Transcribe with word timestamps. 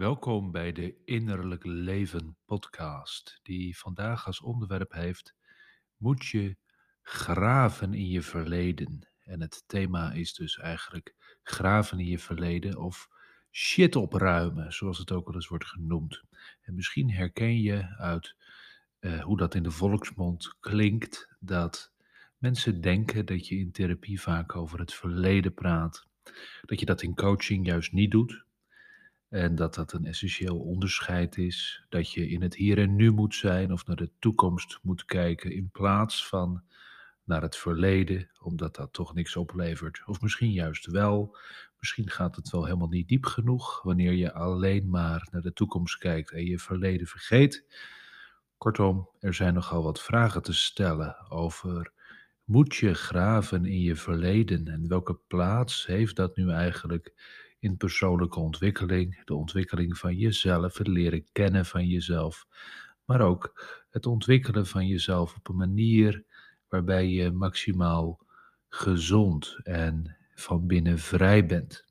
Welkom 0.00 0.50
bij 0.50 0.72
de 0.72 0.94
Innerlijk 1.04 1.64
Leven 1.64 2.36
podcast, 2.44 3.40
die 3.42 3.78
vandaag 3.78 4.26
als 4.26 4.40
onderwerp 4.40 4.92
heeft: 4.92 5.34
Moet 5.96 6.26
je 6.26 6.56
graven 7.02 7.94
in 7.94 8.08
je 8.08 8.22
verleden? 8.22 9.08
En 9.24 9.40
het 9.40 9.64
thema 9.66 10.12
is 10.12 10.34
dus 10.34 10.58
eigenlijk 10.58 11.14
graven 11.42 11.98
in 11.98 12.06
je 12.06 12.18
verleden 12.18 12.78
of 12.78 13.08
shit 13.50 13.96
opruimen, 13.96 14.72
zoals 14.72 14.98
het 14.98 15.12
ook 15.12 15.26
wel 15.26 15.34
eens 15.34 15.48
wordt 15.48 15.66
genoemd. 15.66 16.22
En 16.60 16.74
misschien 16.74 17.10
herken 17.10 17.60
je 17.60 17.96
uit 17.96 18.36
eh, 18.98 19.22
hoe 19.22 19.36
dat 19.36 19.54
in 19.54 19.62
de 19.62 19.70
volksmond 19.70 20.56
klinkt, 20.60 21.28
dat 21.38 21.92
mensen 22.38 22.80
denken 22.80 23.26
dat 23.26 23.48
je 23.48 23.56
in 23.58 23.72
therapie 23.72 24.20
vaak 24.20 24.56
over 24.56 24.78
het 24.78 24.94
verleden 24.94 25.54
praat. 25.54 26.06
Dat 26.62 26.80
je 26.80 26.86
dat 26.86 27.02
in 27.02 27.14
coaching 27.14 27.66
juist 27.66 27.92
niet 27.92 28.10
doet, 28.10 28.48
en 29.30 29.54
dat 29.54 29.74
dat 29.74 29.92
een 29.92 30.04
essentieel 30.04 30.58
onderscheid 30.58 31.36
is. 31.36 31.84
Dat 31.88 32.12
je 32.12 32.28
in 32.28 32.42
het 32.42 32.54
hier 32.54 32.78
en 32.78 32.96
nu 32.96 33.10
moet 33.10 33.34
zijn 33.34 33.72
of 33.72 33.86
naar 33.86 33.96
de 33.96 34.10
toekomst 34.18 34.78
moet 34.82 35.04
kijken 35.04 35.52
in 35.52 35.70
plaats 35.70 36.28
van 36.28 36.62
naar 37.24 37.42
het 37.42 37.56
verleden, 37.56 38.30
omdat 38.40 38.76
dat 38.76 38.92
toch 38.92 39.14
niks 39.14 39.36
oplevert. 39.36 40.02
Of 40.06 40.20
misschien 40.20 40.52
juist 40.52 40.86
wel. 40.86 41.36
Misschien 41.78 42.10
gaat 42.10 42.36
het 42.36 42.50
wel 42.50 42.64
helemaal 42.64 42.88
niet 42.88 43.08
diep 43.08 43.24
genoeg 43.26 43.82
wanneer 43.82 44.12
je 44.12 44.32
alleen 44.32 44.90
maar 44.90 45.28
naar 45.30 45.42
de 45.42 45.52
toekomst 45.52 45.98
kijkt 45.98 46.30
en 46.30 46.44
je 46.44 46.58
verleden 46.58 47.06
vergeet. 47.06 47.64
Kortom, 48.58 49.08
er 49.20 49.34
zijn 49.34 49.54
nogal 49.54 49.82
wat 49.82 50.02
vragen 50.02 50.42
te 50.42 50.54
stellen 50.54 51.30
over 51.30 51.92
moet 52.44 52.76
je 52.76 52.94
graven 52.94 53.64
in 53.64 53.80
je 53.80 53.96
verleden 53.96 54.68
en 54.68 54.88
welke 54.88 55.14
plaats 55.14 55.86
heeft 55.86 56.16
dat 56.16 56.36
nu 56.36 56.50
eigenlijk 56.50 57.12
in 57.60 57.76
persoonlijke 57.76 58.40
ontwikkeling, 58.40 59.24
de 59.24 59.34
ontwikkeling 59.34 59.98
van 59.98 60.16
jezelf, 60.16 60.78
het 60.78 60.86
leren 60.86 61.24
kennen 61.32 61.66
van 61.66 61.86
jezelf, 61.86 62.46
maar 63.04 63.20
ook 63.20 63.68
het 63.90 64.06
ontwikkelen 64.06 64.66
van 64.66 64.86
jezelf 64.86 65.36
op 65.36 65.48
een 65.48 65.56
manier 65.56 66.24
waarbij 66.68 67.08
je 67.08 67.30
maximaal 67.30 68.26
gezond 68.68 69.60
en 69.62 70.16
van 70.34 70.66
binnen 70.66 70.98
vrij 70.98 71.46
bent. 71.46 71.84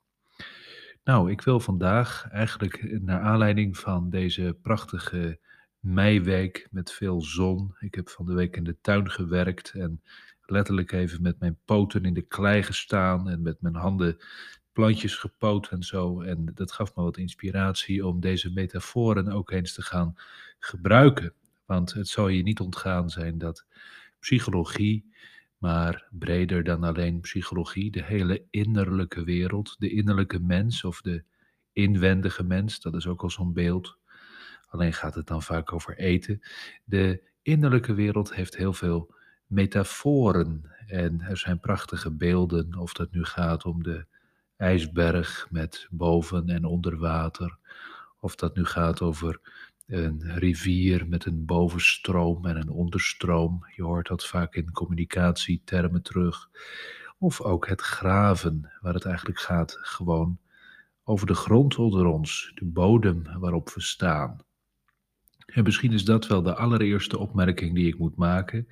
Nou, 1.03 1.31
ik 1.31 1.41
wil 1.41 1.59
vandaag 1.59 2.27
eigenlijk 2.31 3.01
naar 3.01 3.22
aanleiding 3.22 3.77
van 3.77 4.09
deze 4.09 4.57
prachtige 4.61 5.39
meiweek 5.79 6.67
met 6.72 6.91
veel 6.91 7.22
zon. 7.22 7.75
Ik 7.79 7.95
heb 7.95 8.09
van 8.09 8.25
de 8.25 8.33
week 8.33 8.55
in 8.55 8.63
de 8.63 8.77
tuin 8.81 9.09
gewerkt 9.09 9.72
en 9.73 10.01
letterlijk 10.41 10.91
even 10.91 11.22
met 11.22 11.39
mijn 11.39 11.57
poten 11.66 12.03
in 12.03 12.13
de 12.13 12.22
klei 12.22 12.63
gestaan 12.63 13.29
en 13.29 13.41
met 13.41 13.61
mijn 13.61 13.75
handen 13.75 14.17
plantjes 14.80 15.16
gepoot 15.16 15.69
en 15.69 15.83
zo. 15.83 16.22
En 16.22 16.52
dat 16.53 16.72
gaf 16.72 16.95
me 16.95 17.03
wat 17.03 17.17
inspiratie 17.17 18.05
om 18.05 18.19
deze 18.19 18.52
metaforen 18.53 19.31
ook 19.31 19.52
eens 19.52 19.73
te 19.73 19.81
gaan 19.81 20.16
gebruiken. 20.59 21.33
Want 21.66 21.94
het 21.94 22.08
zal 22.08 22.27
je 22.27 22.44
niet 22.44 22.59
ontgaan 22.59 23.09
zijn 23.09 23.38
dat 23.38 23.66
psychologie, 24.19 25.13
maar 25.57 26.07
breder 26.11 26.63
dan 26.63 26.83
alleen 26.83 27.19
psychologie, 27.19 27.91
de 27.91 28.03
hele 28.03 28.44
innerlijke 28.50 29.23
wereld, 29.23 29.75
de 29.80 29.89
innerlijke 29.89 30.39
mens 30.39 30.83
of 30.83 31.02
de 31.02 31.23
inwendige 31.73 32.44
mens, 32.44 32.80
dat 32.80 32.95
is 32.95 33.07
ook 33.07 33.22
al 33.22 33.30
zo'n 33.30 33.53
beeld. 33.53 33.97
Alleen 34.67 34.94
gaat 34.94 35.16
het 35.16 35.27
dan 35.27 35.44
vaak 35.44 35.73
over 35.73 35.97
eten. 35.97 36.39
De 36.83 37.23
innerlijke 37.41 37.94
wereld 37.94 38.33
heeft 38.33 38.57
heel 38.57 38.73
veel 38.73 39.13
metaforen 39.45 40.72
en 40.88 41.22
er 41.22 41.38
zijn 41.38 41.59
prachtige 41.59 42.11
beelden, 42.11 42.77
of 42.77 42.94
dat 42.94 43.11
nu 43.11 43.23
gaat 43.23 43.66
om 43.66 43.83
de 43.83 44.05
ijsberg 44.59 45.47
met 45.49 45.88
boven 45.89 46.49
en 46.49 46.65
onder 46.65 46.97
water. 46.97 47.57
Of 48.19 48.35
dat 48.35 48.55
nu 48.55 48.66
gaat 48.66 49.01
over 49.01 49.39
een 49.88 50.21
rivier 50.23 51.07
met 51.07 51.25
een 51.25 51.45
bovenstroom 51.45 52.45
en 52.45 52.55
een 52.55 52.69
onderstroom. 52.69 53.66
Je 53.75 53.83
hoort 53.83 54.07
dat 54.07 54.25
vaak 54.25 54.56
in 54.56 54.72
communicatietermen 54.72 56.01
terug. 56.01 56.50
Of 57.17 57.41
ook 57.41 57.67
het 57.67 57.81
graven, 57.81 58.72
waar 58.81 58.94
het 58.94 59.06
eigenlijk 59.06 59.39
gaat 59.39 59.78
gewoon 59.81 60.39
over 61.03 61.28
de 61.28 61.34
grond 61.34 61.75
onder 61.78 62.05
ons, 62.05 62.51
de 62.55 62.66
bodem 62.66 63.23
waarop 63.39 63.69
we 63.69 63.81
staan. 63.81 64.38
En 65.45 65.63
misschien 65.63 65.94
is 65.94 66.05
dat 66.05 66.28
wel 66.28 66.41
de 66.41 66.55
allereerste 66.55 67.17
opmerking 67.17 67.75
die 67.75 67.88
ik 67.88 67.97
moet 67.97 68.16
maken. 68.16 68.67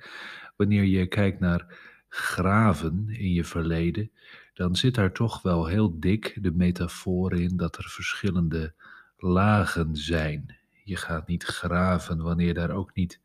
Wanneer 0.56 0.84
je 0.84 1.06
kijkt 1.06 1.40
naar 1.40 1.78
graven 2.08 3.08
in 3.08 3.32
je 3.32 3.44
verleden, 3.44 4.10
dan 4.58 4.76
zit 4.76 4.94
daar 4.94 5.12
toch 5.12 5.42
wel 5.42 5.66
heel 5.66 6.00
dik 6.00 6.38
de 6.40 6.50
metafoor 6.50 7.32
in 7.32 7.56
dat 7.56 7.76
er 7.76 7.88
verschillende 7.88 8.74
lagen 9.16 9.96
zijn. 9.96 10.56
Je 10.84 10.96
gaat 10.96 11.26
niet 11.26 11.44
graven 11.44 12.22
wanneer 12.22 12.54
daar 12.54 12.70
ook 12.70 12.94
niet 12.94 13.20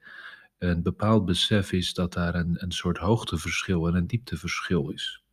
een 0.57 0.83
bepaald 0.83 1.25
besef 1.25 1.71
is 1.71 1.94
dat 1.94 2.13
daar 2.13 2.35
een, 2.35 2.55
een 2.63 2.71
soort 2.71 2.97
hoogteverschil 2.97 3.88
en 3.88 3.95
een 3.95 4.07
diepteverschil 4.07 4.89
is. 4.89 5.23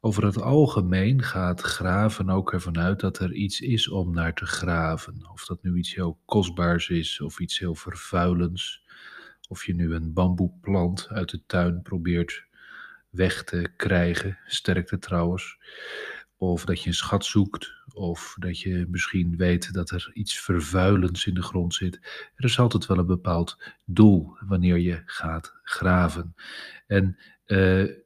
Over 0.00 0.24
het 0.24 0.42
algemeen 0.42 1.22
gaat 1.22 1.60
graven 1.60 2.30
ook 2.30 2.52
ervan 2.52 2.78
uit 2.78 3.00
dat 3.00 3.18
er 3.18 3.32
iets 3.32 3.60
is 3.60 3.88
om 3.88 4.14
naar 4.14 4.34
te 4.34 4.46
graven. 4.46 5.30
Of 5.32 5.44
dat 5.44 5.62
nu 5.62 5.76
iets 5.76 5.94
heel 5.94 6.20
kostbaars 6.24 6.88
is 6.88 7.20
of 7.20 7.40
iets 7.40 7.58
heel 7.58 7.74
vervuilends. 7.74 8.84
Of 9.48 9.66
je 9.66 9.74
nu 9.74 9.94
een 9.94 10.12
bamboeplant 10.12 11.08
uit 11.08 11.30
de 11.30 11.42
tuin 11.46 11.82
probeert 11.82 12.48
weg 13.10 13.44
te 13.44 13.70
krijgen. 13.76 14.38
Sterkte 14.46 14.98
trouwens. 14.98 15.58
Of 16.36 16.64
dat 16.64 16.82
je 16.82 16.88
een 16.88 16.94
schat 16.94 17.24
zoekt. 17.24 17.72
Of 17.92 18.36
dat 18.38 18.60
je 18.60 18.86
misschien 18.88 19.36
weet 19.36 19.72
dat 19.72 19.90
er 19.90 20.10
iets 20.12 20.40
vervuilends 20.40 21.26
in 21.26 21.34
de 21.34 21.42
grond 21.42 21.74
zit. 21.74 22.00
Er 22.34 22.44
is 22.44 22.58
altijd 22.58 22.86
wel 22.86 22.98
een 22.98 23.06
bepaald 23.06 23.58
doel 23.84 24.36
wanneer 24.46 24.78
je 24.78 25.02
gaat 25.04 25.54
graven. 25.62 26.34
En 26.86 27.16
uh, 27.46 27.56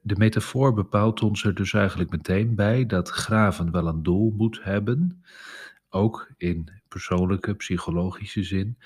de 0.01 0.15
metafoor 0.17 0.73
bepaalt 0.73 1.21
ons 1.21 1.43
er 1.43 1.53
dus 1.53 1.73
eigenlijk 1.73 2.09
meteen 2.09 2.55
bij 2.55 2.85
dat 2.85 3.09
graven 3.09 3.71
wel 3.71 3.87
een 3.87 4.03
doel 4.03 4.33
moet 4.37 4.63
hebben. 4.63 5.23
Ook 5.89 6.31
in 6.37 6.69
persoonlijke, 6.87 7.55
psychologische 7.55 8.43
zin. 8.43 8.77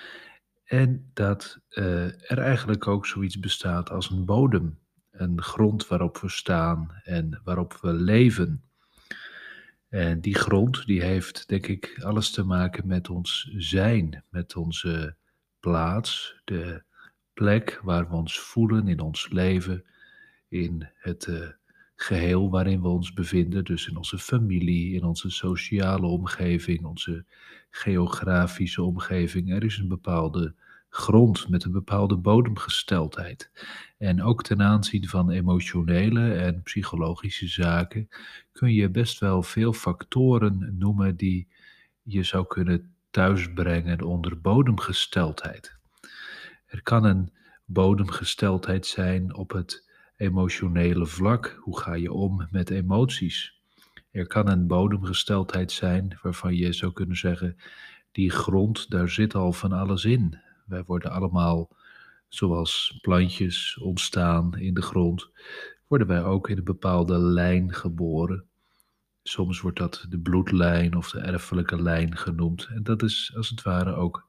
En 0.64 1.10
dat 1.14 1.60
uh, 1.70 2.32
er 2.32 2.38
eigenlijk 2.38 2.88
ook 2.88 3.06
zoiets 3.06 3.40
bestaat 3.40 3.90
als 3.90 4.10
een 4.10 4.26
bodem 4.26 4.78
een 5.20 5.42
grond 5.42 5.88
waarop 5.88 6.18
we 6.18 6.30
staan 6.30 7.02
en 7.04 7.42
waarop 7.44 7.78
we 7.82 7.94
leven. 7.94 8.64
En 9.90 10.22
die 10.22 10.36
grond 10.36 10.86
die 10.86 11.02
heeft 11.02 11.48
denk 11.48 11.68
ik 11.68 12.00
alles 12.04 12.32
te 12.32 12.44
maken 12.44 12.88
met 12.88 13.10
ons 13.10 13.52
zijn, 13.58 14.24
met 14.30 14.56
onze 14.56 15.16
plaats, 15.60 16.42
de 16.46 16.84
plek 17.34 17.80
waar 17.84 18.10
we 18.10 18.16
ons 18.16 18.40
voelen 18.40 18.88
in 18.88 19.00
ons 19.00 19.30
leven, 19.30 19.86
in 20.48 20.90
het 20.94 21.28
uh, 21.28 21.48
geheel 21.96 22.50
waarin 22.50 22.82
we 22.82 22.88
ons 22.88 23.14
bevinden, 23.14 23.64
dus 23.64 23.88
in 23.88 23.98
onze 23.98 24.18
familie, 24.18 24.94
in 24.94 25.04
onze 25.04 25.30
sociale 25.30 26.06
omgeving, 26.06 26.86
onze 26.86 27.26
geografische 27.70 28.84
omgeving. 28.84 29.52
Er 29.52 29.64
is 29.64 29.78
een 29.78 29.88
bepaalde 29.88 30.56
grond 30.90 31.50
met 31.50 31.64
een 31.64 31.72
bepaalde 31.72 32.18
bodemgesteldheid. 32.18 33.52
En 33.98 34.24
ook 34.24 34.44
ten 34.44 34.62
aanzien 34.62 35.08
van 35.08 35.30
emotionele 35.30 36.34
en 36.34 36.62
psychologische 36.64 37.48
zaken 37.48 38.08
kun 38.52 38.74
je 38.74 38.90
best 38.90 39.20
wel 39.20 39.44
veel 39.44 39.74
factoren 39.74 40.76
noemen 40.78 41.16
die 41.16 41.48
je 42.02 42.24
zou 42.24 42.48
kunnen 42.48 42.94
thuisbrengen 43.12 44.02
onder 44.02 44.42
bodemgesteldheid. 44.42 45.78
Er 46.66 46.84
kan 46.84 47.04
een 47.04 47.34
bodemgesteldheid 47.66 48.86
zijn 48.86 49.36
op 49.36 49.52
het 49.52 49.90
emotionele 50.18 51.06
vlak. 51.06 51.60
Hoe 51.60 51.80
ga 51.80 51.94
je 51.94 52.12
om 52.12 52.48
met 52.52 52.70
emoties? 52.70 53.62
Er 54.12 54.28
kan 54.28 54.50
een 54.50 54.68
bodemgesteldheid 54.68 55.72
zijn 55.72 56.20
waarvan 56.22 56.56
je 56.56 56.74
zou 56.74 56.94
kunnen 56.94 57.18
zeggen: 57.18 57.58
die 58.12 58.30
grond, 58.30 58.90
daar 58.90 59.10
zit 59.10 59.36
al 59.36 59.54
van 59.54 59.72
alles 59.72 60.06
in. 60.06 60.40
Wij 60.70 60.84
worden 60.84 61.12
allemaal, 61.12 61.70
zoals 62.28 63.00
plantjes 63.02 63.78
ontstaan 63.78 64.58
in 64.58 64.74
de 64.74 64.82
grond, 64.82 65.30
worden 65.88 66.08
wij 66.08 66.24
ook 66.24 66.50
in 66.50 66.58
een 66.58 66.64
bepaalde 66.64 67.18
lijn 67.18 67.74
geboren. 67.74 68.44
Soms 69.24 69.62
wordt 69.62 69.78
dat 69.78 70.06
de 70.10 70.20
bloedlijn 70.20 70.96
of 70.96 71.12
de 71.12 71.20
erfelijke 71.20 71.82
lijn 71.82 72.18
genoemd. 72.18 72.68
En 72.74 72.84
dat 72.84 73.04
is 73.04 73.34
als 73.36 73.50
het 73.50 73.62
ware 73.62 73.94
ook 73.94 74.26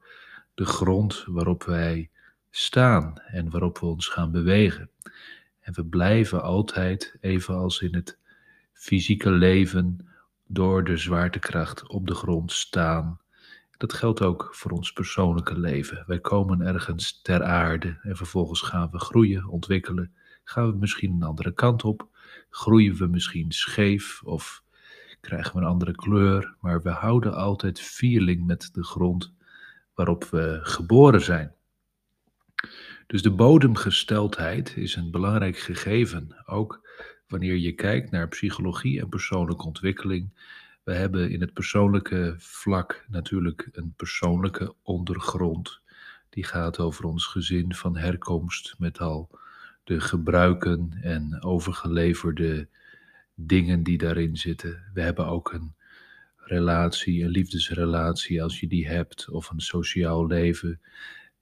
de 0.53 0.65
grond 0.65 1.23
waarop 1.27 1.63
wij 1.63 2.09
staan 2.49 3.17
en 3.19 3.49
waarop 3.49 3.79
we 3.79 3.85
ons 3.85 4.07
gaan 4.07 4.31
bewegen. 4.31 4.89
En 5.59 5.73
we 5.73 5.85
blijven 5.85 6.43
altijd, 6.43 7.17
evenals 7.19 7.81
in 7.81 7.95
het 7.95 8.17
fysieke 8.73 9.31
leven, 9.31 10.07
door 10.47 10.83
de 10.83 10.97
zwaartekracht 10.97 11.87
op 11.87 12.07
de 12.07 12.15
grond 12.15 12.51
staan 12.51 13.19
dat 13.81 13.93
geldt 13.93 14.21
ook 14.21 14.49
voor 14.51 14.71
ons 14.71 14.93
persoonlijke 14.93 15.59
leven. 15.59 16.03
Wij 16.07 16.19
komen 16.19 16.61
ergens 16.61 17.21
ter 17.21 17.43
aarde 17.43 17.97
en 18.01 18.15
vervolgens 18.15 18.61
gaan 18.61 18.89
we 18.91 18.99
groeien, 18.99 19.47
ontwikkelen. 19.47 20.13
Gaan 20.43 20.71
we 20.71 20.77
misschien 20.77 21.11
een 21.11 21.23
andere 21.23 21.53
kant 21.53 21.83
op? 21.83 22.07
Groeien 22.49 22.95
we 22.95 23.07
misschien 23.07 23.51
scheef 23.51 24.21
of 24.23 24.63
krijgen 25.21 25.53
we 25.53 25.61
een 25.61 25.67
andere 25.67 25.91
kleur, 25.91 26.55
maar 26.59 26.81
we 26.81 26.89
houden 26.89 27.33
altijd 27.33 27.81
feeling 27.81 28.45
met 28.45 28.69
de 28.73 28.83
grond 28.83 29.33
waarop 29.93 30.23
we 30.23 30.59
geboren 30.61 31.21
zijn. 31.21 31.53
Dus 33.07 33.21
de 33.21 33.31
bodemgesteldheid 33.31 34.77
is 34.77 34.95
een 34.95 35.11
belangrijk 35.11 35.57
gegeven, 35.57 36.43
ook 36.45 36.89
wanneer 37.27 37.55
je 37.55 37.73
kijkt 37.73 38.11
naar 38.11 38.27
psychologie 38.27 38.99
en 38.99 39.09
persoonlijke 39.09 39.65
ontwikkeling. 39.65 40.33
We 40.83 40.93
hebben 40.93 41.31
in 41.31 41.41
het 41.41 41.53
persoonlijke 41.53 42.35
vlak 42.37 43.05
natuurlijk 43.07 43.69
een 43.71 43.93
persoonlijke 43.95 44.75
ondergrond. 44.81 45.81
Die 46.29 46.43
gaat 46.43 46.79
over 46.79 47.05
ons 47.05 47.25
gezin 47.25 47.75
van 47.75 47.97
herkomst 47.97 48.75
met 48.77 48.99
al 48.99 49.29
de 49.83 49.99
gebruiken 49.99 50.97
en 51.01 51.43
overgeleverde 51.43 52.67
dingen 53.35 53.83
die 53.83 53.97
daarin 53.97 54.37
zitten. 54.37 54.83
We 54.93 55.01
hebben 55.01 55.27
ook 55.27 55.53
een 55.53 55.75
relatie, 56.35 57.23
een 57.23 57.29
liefdesrelatie 57.29 58.43
als 58.43 58.59
je 58.59 58.67
die 58.67 58.87
hebt, 58.87 59.29
of 59.29 59.49
een 59.49 59.59
sociaal 59.59 60.27
leven, 60.27 60.81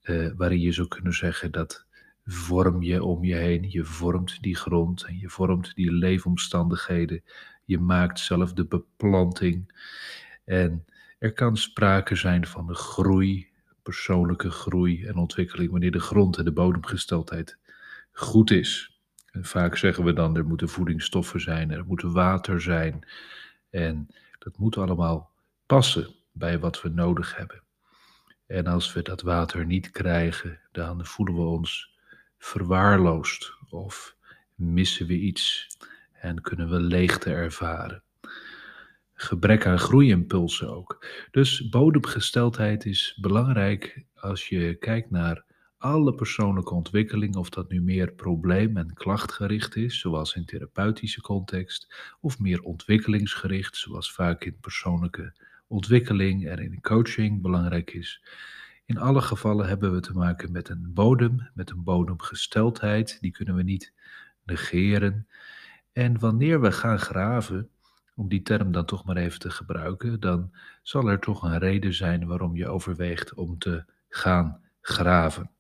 uh, 0.04 0.32
waarin 0.36 0.60
je 0.60 0.72
zou 0.72 0.88
kunnen 0.88 1.14
zeggen 1.14 1.52
dat 1.52 1.86
vorm 2.26 2.82
je 2.84 3.04
om 3.04 3.24
je 3.24 3.36
heen, 3.36 3.70
je 3.70 3.84
vormt 3.84 4.42
die 4.42 4.56
grond 4.56 5.04
en 5.04 5.18
je 5.18 5.30
vormt 5.30 5.76
die 5.76 5.92
leefomstandigheden, 5.92 7.24
je 7.70 7.80
maakt 7.80 8.20
zelf 8.20 8.54
de 8.54 8.66
beplanting 8.66 9.84
en 10.46 10.86
er 11.20 11.34
kan 11.34 11.58
sprake 11.58 12.16
zijn 12.16 12.48
van 12.48 12.68
de 12.68 12.74
groei, 12.74 13.48
persoonlijke 13.84 14.52
groei 14.52 15.06
en 15.06 15.16
ontwikkeling 15.16 15.72
wanneer 15.72 15.92
de 15.92 16.00
grond 16.00 16.38
en 16.38 16.46
de 16.46 16.52
bodemgesteldheid 16.52 17.58
goed 18.12 18.52
is. 18.52 19.00
En 19.32 19.46
vaak 19.46 19.78
zeggen 19.78 20.04
we 20.04 20.14
dan, 20.14 20.38
er 20.38 20.46
moeten 20.46 20.70
voedingsstoffen 20.70 21.42
zijn, 21.42 21.72
er 21.72 21.86
moet 21.86 22.02
water 22.02 22.62
zijn. 22.62 23.08
En 23.70 24.08
dat 24.40 24.58
moet 24.58 24.78
allemaal 24.78 25.32
passen 25.66 26.16
bij 26.32 26.60
wat 26.60 26.82
we 26.82 26.90
nodig 26.90 27.36
hebben. 27.36 27.64
En 28.46 28.68
als 28.68 28.94
we 28.94 29.02
dat 29.02 29.22
water 29.22 29.66
niet 29.66 29.92
krijgen, 29.92 30.60
dan 30.72 31.06
voelen 31.06 31.36
we 31.36 31.42
ons 31.42 31.98
verwaarloosd 32.38 33.54
of 33.70 34.16
missen 34.56 35.08
we 35.08 35.14
iets 35.14 35.68
en 36.22 36.42
kunnen 36.42 36.70
we 36.70 36.80
leegte 36.80 37.30
ervaren. 37.30 38.04
Gebrek 39.14 39.66
aan 39.66 39.80
groeiimpulsen 39.80 40.76
ook. 40.76 41.06
Dus 41.32 41.70
bodemgesteldheid 41.70 42.86
is 42.86 43.18
belangrijk 43.22 44.04
als 44.16 44.48
je 44.48 44.76
kijkt 44.76 45.12
naar 45.12 45.46
alle 45.78 46.16
persoonlijke 46.16 46.74
ontwikkeling, 46.74 47.36
of 47.36 47.50
dat 47.50 47.70
nu 47.70 47.82
meer 47.82 48.12
probleem- 48.12 48.78
en 48.78 48.94
klachtgericht 48.94 49.76
is, 49.76 50.00
zoals 50.00 50.36
in 50.36 50.46
therapeutische 50.46 51.22
context, 51.22 51.96
of 52.22 52.40
meer 52.40 52.62
ontwikkelingsgericht, 52.62 53.78
zoals 53.78 54.14
vaak 54.14 54.44
in 54.44 54.58
persoonlijke 54.62 55.34
ontwikkeling 55.68 56.48
en 56.48 56.60
in 56.60 56.82
coaching 56.82 57.42
belangrijk 57.42 57.94
is. 57.94 58.24
In 58.86 58.98
alle 58.98 59.22
gevallen 59.22 59.68
hebben 59.68 59.94
we 59.94 60.00
te 60.00 60.14
maken 60.14 60.52
met 60.52 60.70
een 60.70 60.92
bodem, 60.94 61.50
met 61.54 61.70
een 61.70 61.84
bodemgesteldheid, 61.84 63.18
die 63.22 63.32
kunnen 63.32 63.56
we 63.56 63.64
niet 63.64 63.94
negeren. 64.44 65.28
En 65.94 66.20
wanneer 66.20 66.62
we 66.62 66.72
gaan 66.72 67.00
graven, 67.00 67.70
om 68.16 68.28
die 68.28 68.42
term 68.42 68.72
dan 68.72 68.86
toch 68.86 69.06
maar 69.06 69.18
even 69.18 69.40
te 69.40 69.50
gebruiken, 69.50 70.20
dan 70.20 70.52
zal 70.82 71.10
er 71.10 71.20
toch 71.20 71.44
een 71.44 71.58
reden 71.58 71.94
zijn 71.94 72.28
waarom 72.28 72.56
je 72.56 72.68
overweegt 72.68 73.34
om 73.34 73.58
te 73.58 73.86
gaan 74.10 74.62
graven. 74.82 75.52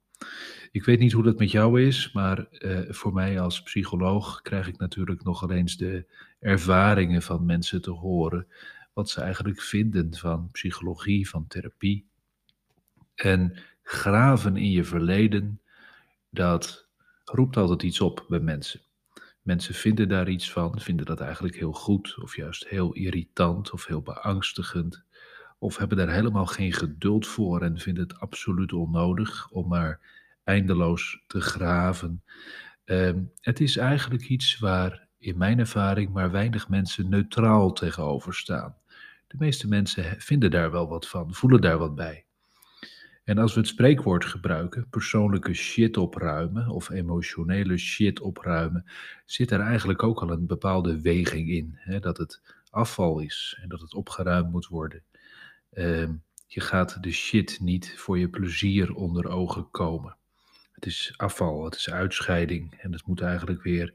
Ik 0.71 0.85
weet 0.85 0.99
niet 0.99 1.11
hoe 1.11 1.23
dat 1.23 1.39
met 1.39 1.51
jou 1.51 1.81
is, 1.81 2.11
maar 2.11 2.47
uh, 2.51 2.79
voor 2.89 3.13
mij 3.13 3.39
als 3.39 3.63
psycholoog 3.63 4.41
krijg 4.41 4.67
ik 4.67 4.77
natuurlijk 4.77 5.23
nog 5.23 5.49
eens 5.49 5.77
de 5.77 6.05
ervaringen 6.39 7.21
van 7.21 7.45
mensen 7.45 7.81
te 7.81 7.91
horen. 7.91 8.47
Wat 8.93 9.09
ze 9.09 9.21
eigenlijk 9.21 9.61
vinden 9.61 10.15
van 10.15 10.49
psychologie, 10.51 11.29
van 11.29 11.47
therapie. 11.47 12.07
En 13.15 13.55
graven 13.83 14.57
in 14.57 14.71
je 14.71 14.83
verleden, 14.83 15.61
dat 16.29 16.87
roept 17.25 17.57
altijd 17.57 17.83
iets 17.83 18.01
op 18.01 18.25
bij 18.27 18.39
mensen. 18.39 18.81
Mensen 19.49 19.73
vinden 19.73 20.07
daar 20.07 20.29
iets 20.29 20.51
van, 20.51 20.79
vinden 20.79 21.05
dat 21.05 21.19
eigenlijk 21.19 21.55
heel 21.55 21.71
goed, 21.71 22.17
of 22.21 22.35
juist 22.35 22.67
heel 22.67 22.93
irritant 22.93 23.71
of 23.71 23.85
heel 23.85 24.01
beangstigend 24.01 25.03
of 25.59 25.77
hebben 25.77 25.97
daar 25.97 26.11
helemaal 26.11 26.45
geen 26.45 26.73
geduld 26.73 27.27
voor 27.27 27.61
en 27.61 27.77
vinden 27.77 28.03
het 28.03 28.19
absoluut 28.19 28.73
onnodig 28.73 29.49
om 29.49 29.67
maar 29.67 29.99
eindeloos 30.43 31.23
te 31.27 31.41
graven. 31.41 32.23
Ehm, 32.85 33.19
het 33.41 33.59
is 33.59 33.77
eigenlijk 33.77 34.23
iets 34.23 34.59
waar 34.59 35.07
in 35.17 35.37
mijn 35.37 35.59
ervaring 35.59 36.13
maar 36.13 36.31
weinig 36.31 36.69
mensen 36.69 37.09
neutraal 37.09 37.73
tegenover 37.73 38.33
staan. 38.33 38.75
De 39.27 39.35
meeste 39.39 39.67
mensen 39.67 40.21
vinden 40.21 40.51
daar 40.51 40.71
wel 40.71 40.87
wat 40.87 41.07
van, 41.07 41.33
voelen 41.33 41.61
daar 41.61 41.77
wat 41.77 41.95
bij. 41.95 42.25
En 43.29 43.37
als 43.37 43.53
we 43.53 43.59
het 43.59 43.69
spreekwoord 43.69 44.25
gebruiken, 44.25 44.89
persoonlijke 44.89 45.53
shit 45.53 45.97
opruimen 45.97 46.69
of 46.69 46.89
emotionele 46.89 47.77
shit 47.77 48.19
opruimen, 48.19 48.85
zit 49.25 49.51
er 49.51 49.59
eigenlijk 49.59 50.03
ook 50.03 50.21
al 50.21 50.31
een 50.31 50.47
bepaalde 50.47 51.01
weging 51.01 51.49
in. 51.49 51.71
Hè? 51.75 51.99
Dat 51.99 52.17
het 52.17 52.41
afval 52.69 53.19
is 53.19 53.57
en 53.61 53.69
dat 53.69 53.81
het 53.81 53.93
opgeruimd 53.93 54.51
moet 54.51 54.67
worden. 54.67 55.03
Ehm, 55.73 56.13
je 56.47 56.61
gaat 56.61 57.03
de 57.03 57.11
shit 57.11 57.59
niet 57.61 57.93
voor 57.97 58.19
je 58.19 58.29
plezier 58.29 58.93
onder 58.93 59.27
ogen 59.27 59.71
komen. 59.71 60.15
Het 60.71 60.85
is 60.85 61.13
afval, 61.17 61.65
het 61.65 61.75
is 61.75 61.89
uitscheiding 61.89 62.73
en 62.73 62.91
het 62.91 63.07
moet 63.07 63.21
eigenlijk 63.21 63.63
weer 63.63 63.93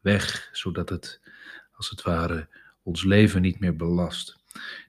weg, 0.00 0.48
zodat 0.52 0.88
het 0.88 1.20
als 1.72 1.90
het 1.90 2.02
ware 2.02 2.48
ons 2.82 3.04
leven 3.04 3.42
niet 3.42 3.60
meer 3.60 3.76
belast. 3.76 4.38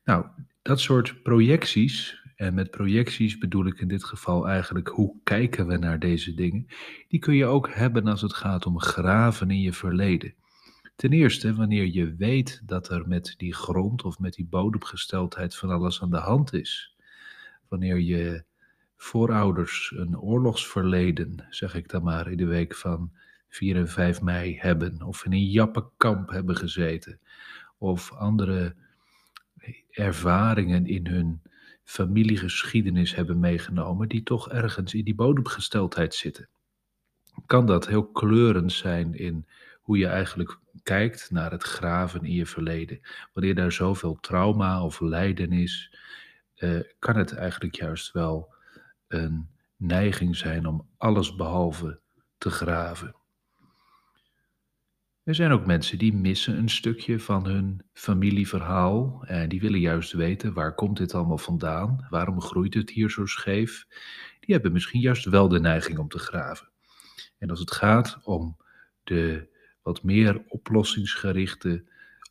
Nou, 0.03 0.25
dat 0.61 0.79
soort 0.79 1.23
projecties, 1.23 2.21
en 2.35 2.53
met 2.53 2.71
projecties 2.71 3.37
bedoel 3.37 3.65
ik 3.65 3.79
in 3.79 3.87
dit 3.87 4.03
geval 4.03 4.47
eigenlijk 4.47 4.87
hoe 4.87 5.15
kijken 5.23 5.67
we 5.67 5.77
naar 5.77 5.99
deze 5.99 6.33
dingen, 6.33 6.67
die 7.07 7.19
kun 7.19 7.35
je 7.35 7.45
ook 7.45 7.69
hebben 7.69 8.07
als 8.07 8.21
het 8.21 8.33
gaat 8.33 8.65
om 8.65 8.79
graven 8.79 9.51
in 9.51 9.61
je 9.61 9.73
verleden. 9.73 10.33
Ten 10.95 11.11
eerste, 11.11 11.55
wanneer 11.55 11.85
je 11.85 12.15
weet 12.15 12.61
dat 12.65 12.89
er 12.89 13.07
met 13.07 13.33
die 13.37 13.53
grond 13.53 14.03
of 14.03 14.19
met 14.19 14.33
die 14.33 14.45
bodemgesteldheid 14.45 15.55
van 15.55 15.69
alles 15.69 16.01
aan 16.01 16.11
de 16.11 16.17
hand 16.17 16.53
is. 16.53 16.95
Wanneer 17.67 17.99
je 17.99 18.43
voorouders 18.95 19.93
een 19.95 20.19
oorlogsverleden, 20.19 21.45
zeg 21.49 21.75
ik 21.75 21.89
dan 21.89 22.03
maar, 22.03 22.31
in 22.31 22.37
de 22.37 22.45
week 22.45 22.75
van 22.75 23.11
4 23.49 23.75
en 23.75 23.89
5 23.89 24.21
mei 24.21 24.57
hebben, 24.59 25.01
of 25.01 25.25
in 25.25 25.33
een 25.33 25.49
jappenkamp 25.49 26.29
hebben 26.29 26.55
gezeten, 26.55 27.19
of 27.77 28.13
andere 28.13 28.75
ervaringen 29.89 30.85
in 30.85 31.07
hun 31.07 31.41
familiegeschiedenis 31.83 33.15
hebben 33.15 33.39
meegenomen, 33.39 34.07
die 34.07 34.23
toch 34.23 34.49
ergens 34.49 34.93
in 34.93 35.03
die 35.03 35.15
bodemgesteldheid 35.15 36.15
zitten. 36.15 36.49
Kan 37.45 37.65
dat 37.65 37.87
heel 37.87 38.05
kleurend 38.05 38.71
zijn 38.71 39.13
in 39.13 39.47
hoe 39.81 39.97
je 39.97 40.07
eigenlijk 40.07 40.59
kijkt 40.83 41.31
naar 41.31 41.51
het 41.51 41.63
graven 41.63 42.23
in 42.23 42.33
je 42.33 42.45
verleden. 42.45 42.99
Wanneer 43.33 43.55
daar 43.55 43.71
zoveel 43.71 44.17
trauma 44.21 44.83
of 44.83 44.99
lijden 44.99 45.51
is, 45.51 45.97
uh, 46.57 46.79
kan 46.99 47.15
het 47.15 47.33
eigenlijk 47.33 47.75
juist 47.75 48.11
wel 48.11 48.53
een 49.07 49.49
neiging 49.75 50.35
zijn 50.35 50.65
om 50.65 50.87
alles 50.97 51.35
behalve 51.35 51.99
te 52.37 52.49
graven. 52.49 53.15
Er 55.23 55.35
zijn 55.35 55.51
ook 55.51 55.65
mensen 55.65 55.97
die 55.97 56.13
missen 56.13 56.57
een 56.57 56.69
stukje 56.69 57.19
van 57.19 57.45
hun 57.45 57.81
familieverhaal 57.93 59.23
en 59.25 59.49
die 59.49 59.61
willen 59.61 59.79
juist 59.79 60.11
weten 60.11 60.53
waar 60.53 60.75
komt 60.75 60.97
dit 60.97 61.13
allemaal 61.13 61.37
vandaan, 61.37 62.07
waarom 62.09 62.41
groeit 62.41 62.73
het 62.73 62.89
hier 62.89 63.09
zo 63.09 63.25
scheef. 63.25 63.85
Die 64.39 64.53
hebben 64.53 64.71
misschien 64.71 64.99
juist 64.99 65.25
wel 65.25 65.47
de 65.47 65.59
neiging 65.59 65.97
om 65.97 66.07
te 66.07 66.19
graven. 66.19 66.69
En 67.37 67.49
als 67.49 67.59
het 67.59 67.71
gaat 67.71 68.19
om 68.23 68.57
de 69.03 69.47
wat 69.81 70.03
meer 70.03 70.43
oplossingsgerichte, 70.47 71.83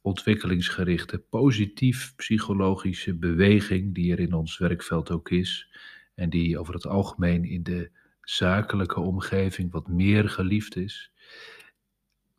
ontwikkelingsgerichte, 0.03 1.19
positief 1.19 2.13
psychologische 2.17 3.15
beweging 3.15 3.95
die 3.95 4.13
er 4.13 4.21
in 4.21 4.33
ons 4.33 4.59
werkveld 4.59 5.11
ook 5.11 5.31
is 5.31 5.69
en 6.15 6.31
die 6.31 6.59
over 6.59 6.75
het 6.75 6.87
algemeen 6.87 7.45
in 7.45 7.63
de 7.63 7.91
zakelijke 8.21 9.01
omgeving 9.01 9.73
wat 9.73 9.89
meer 9.89 10.29
geliefd 10.29 10.77
is. 10.77 11.13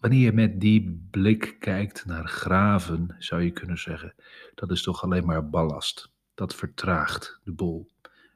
Wanneer 0.04 0.22
je 0.22 0.34
met 0.34 0.62
die 0.62 1.08
blik 1.12 1.56
kijkt 1.60 2.06
naar 2.06 2.28
graven, 2.28 3.16
zou 3.20 3.42
je 3.42 3.52
kunnen 3.52 3.78
zeggen, 3.78 4.14
dat 4.56 4.72
is 4.72 4.82
toch 4.82 5.04
alleen 5.04 5.26
maar 5.26 5.50
ballast. 5.50 6.12
Dat 6.34 6.56
vertraagt 6.56 7.40
de 7.44 7.52
boel. 7.52 7.90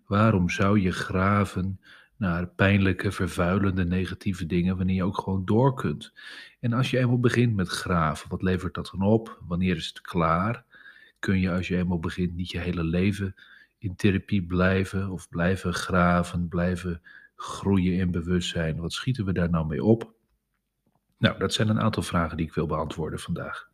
Waarom 0.05 0.49
zou 0.49 0.79
je 0.79 0.91
graven 0.91 1.79
naar 2.15 2.47
pijnlijke, 2.47 3.11
vervuilende, 3.11 3.85
negatieve 3.85 4.45
dingen, 4.45 4.77
wanneer 4.77 4.95
je 4.95 5.03
ook 5.03 5.17
gewoon 5.17 5.45
door 5.45 5.73
kunt. 5.73 6.13
En 6.59 6.73
als 6.73 6.89
je 6.89 6.97
eenmaal 6.97 7.19
begint 7.19 7.55
met 7.55 7.67
graven, 7.67 8.29
wat 8.29 8.41
levert 8.41 8.73
dat 8.73 8.89
dan 8.91 9.07
op? 9.07 9.41
Wanneer 9.47 9.75
is 9.75 9.87
het 9.87 10.01
klaar? 10.01 10.65
Kun 11.19 11.39
je 11.39 11.51
als 11.51 11.67
je 11.67 11.77
eenmaal 11.77 11.99
begint 11.99 12.35
niet 12.35 12.51
je 12.51 12.59
hele 12.59 12.83
leven 12.83 13.35
in 13.77 13.95
therapie 13.95 14.45
blijven 14.45 15.09
of 15.09 15.29
blijven 15.29 15.73
graven, 15.73 16.47
blijven 16.47 17.01
groeien 17.35 17.93
in 17.93 18.11
bewustzijn? 18.11 18.77
Wat 18.79 18.93
schieten 18.93 19.25
we 19.25 19.33
daar 19.33 19.49
nou 19.49 19.67
mee 19.67 19.83
op? 19.83 20.15
Nou, 21.17 21.39
dat 21.39 21.53
zijn 21.53 21.69
een 21.69 21.79
aantal 21.79 22.03
vragen 22.03 22.37
die 22.37 22.45
ik 22.45 22.53
wil 22.53 22.67
beantwoorden 22.67 23.19
vandaag. 23.19 23.69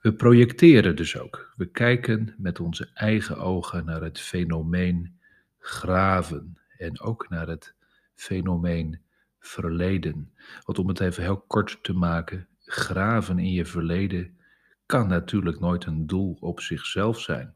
We 0.00 0.14
projecteren 0.14 0.96
dus 0.96 1.18
ook. 1.18 1.52
We 1.56 1.70
kijken 1.70 2.34
met 2.38 2.60
onze 2.60 2.90
eigen 2.94 3.36
ogen 3.36 3.84
naar 3.84 4.02
het 4.02 4.20
fenomeen 4.20 5.18
graven 5.58 6.58
en 6.78 7.00
ook 7.00 7.28
naar 7.28 7.48
het 7.48 7.74
fenomeen 8.14 9.00
verleden. 9.38 10.32
Want 10.64 10.78
om 10.78 10.88
het 10.88 11.00
even 11.00 11.22
heel 11.22 11.40
kort 11.40 11.78
te 11.82 11.92
maken, 11.92 12.48
graven 12.64 13.38
in 13.38 13.52
je 13.52 13.64
verleden 13.64 14.38
kan 14.86 15.08
natuurlijk 15.08 15.60
nooit 15.60 15.84
een 15.84 16.06
doel 16.06 16.36
op 16.40 16.60
zichzelf 16.60 17.20
zijn. 17.20 17.54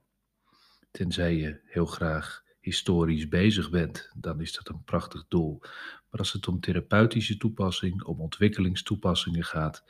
Tenzij 0.91 1.37
je 1.37 1.61
heel 1.65 1.87
graag 1.87 2.43
historisch 2.61 3.29
bezig 3.29 3.71
bent, 3.71 4.11
dan 4.17 4.41
is 4.41 4.53
dat 4.53 4.69
een 4.69 4.85
prachtig 4.85 5.25
doel. 5.29 5.61
Maar 6.15 6.23
als 6.23 6.33
het 6.33 6.49
om 6.49 6.61
therapeutische 6.61 7.37
toepassing, 7.37 8.03
om 8.03 8.21
ontwikkelingstoepassingen 8.21 9.45
gaat, 9.45 9.85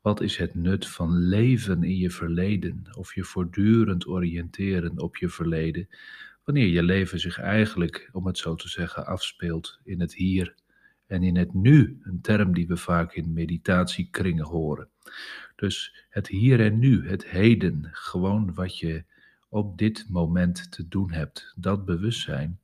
wat 0.00 0.20
is 0.20 0.36
het 0.36 0.54
nut 0.54 0.88
van 0.88 1.18
leven 1.18 1.82
in 1.82 1.96
je 1.96 2.10
verleden 2.10 2.86
of 2.96 3.14
je 3.14 3.24
voortdurend 3.24 4.06
oriënteren 4.06 4.98
op 4.98 5.16
je 5.16 5.28
verleden, 5.28 5.88
wanneer 6.44 6.66
je 6.66 6.82
leven 6.82 7.20
zich 7.20 7.38
eigenlijk, 7.38 8.08
om 8.12 8.26
het 8.26 8.38
zo 8.38 8.54
te 8.54 8.68
zeggen, 8.68 9.06
afspeelt 9.06 9.78
in 9.84 10.00
het 10.00 10.14
hier 10.14 10.54
en 11.06 11.22
in 11.22 11.36
het 11.36 11.54
nu, 11.54 12.00
een 12.02 12.20
term 12.20 12.54
die 12.54 12.66
we 12.66 12.76
vaak 12.76 13.14
in 13.14 13.32
meditatiekringen 13.32 14.46
horen. 14.46 14.88
Dus 15.56 16.06
het 16.10 16.28
hier 16.28 16.60
en 16.60 16.78
nu, 16.78 17.08
het 17.08 17.26
heden, 17.26 17.88
gewoon 17.92 18.54
wat 18.54 18.78
je 18.78 19.04
op 19.48 19.78
dit 19.78 20.06
moment 20.08 20.72
te 20.72 20.88
doen 20.88 21.12
hebt, 21.12 21.52
dat 21.56 21.84
bewustzijn 21.84 22.60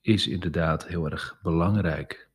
is 0.00 0.26
inderdaad 0.26 0.86
heel 0.86 1.10
erg 1.10 1.38
belangrijk. 1.42 2.28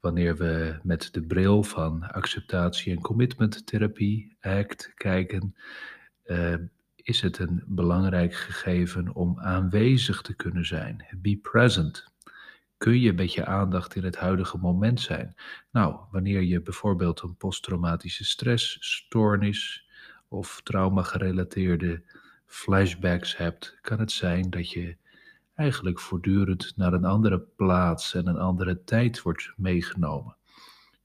Wanneer 0.00 0.36
we 0.36 0.78
met 0.82 1.08
de 1.12 1.22
bril 1.22 1.62
van 1.62 2.02
acceptatie 2.02 2.92
en 2.92 3.00
commitment 3.00 3.66
therapie, 3.66 4.36
ACT, 4.40 4.92
kijken, 4.94 5.56
uh, 6.26 6.54
is 6.96 7.20
het 7.20 7.38
een 7.38 7.62
belangrijk 7.66 8.34
gegeven 8.34 9.14
om 9.14 9.40
aanwezig 9.40 10.22
te 10.22 10.34
kunnen 10.34 10.66
zijn. 10.66 11.06
Be 11.16 11.36
present. 11.36 12.06
Kun 12.76 13.00
je 13.00 13.12
met 13.12 13.34
je 13.34 13.46
aandacht 13.46 13.94
in 13.94 14.04
het 14.04 14.16
huidige 14.16 14.58
moment 14.58 15.00
zijn? 15.00 15.34
Nou, 15.70 15.96
wanneer 16.10 16.42
je 16.42 16.62
bijvoorbeeld 16.62 17.20
een 17.20 17.36
posttraumatische 17.36 18.24
stressstoornis 18.24 19.88
of 20.28 20.60
trauma-gerelateerde 20.64 22.02
flashbacks 22.46 23.36
hebt, 23.36 23.78
kan 23.80 23.98
het 23.98 24.12
zijn 24.12 24.50
dat 24.50 24.70
je 24.70 24.96
eigenlijk 25.58 26.00
voortdurend 26.00 26.72
naar 26.76 26.92
een 26.92 27.04
andere 27.04 27.38
plaats 27.38 28.14
en 28.14 28.26
een 28.26 28.38
andere 28.38 28.84
tijd 28.84 29.22
wordt 29.22 29.52
meegenomen. 29.56 30.36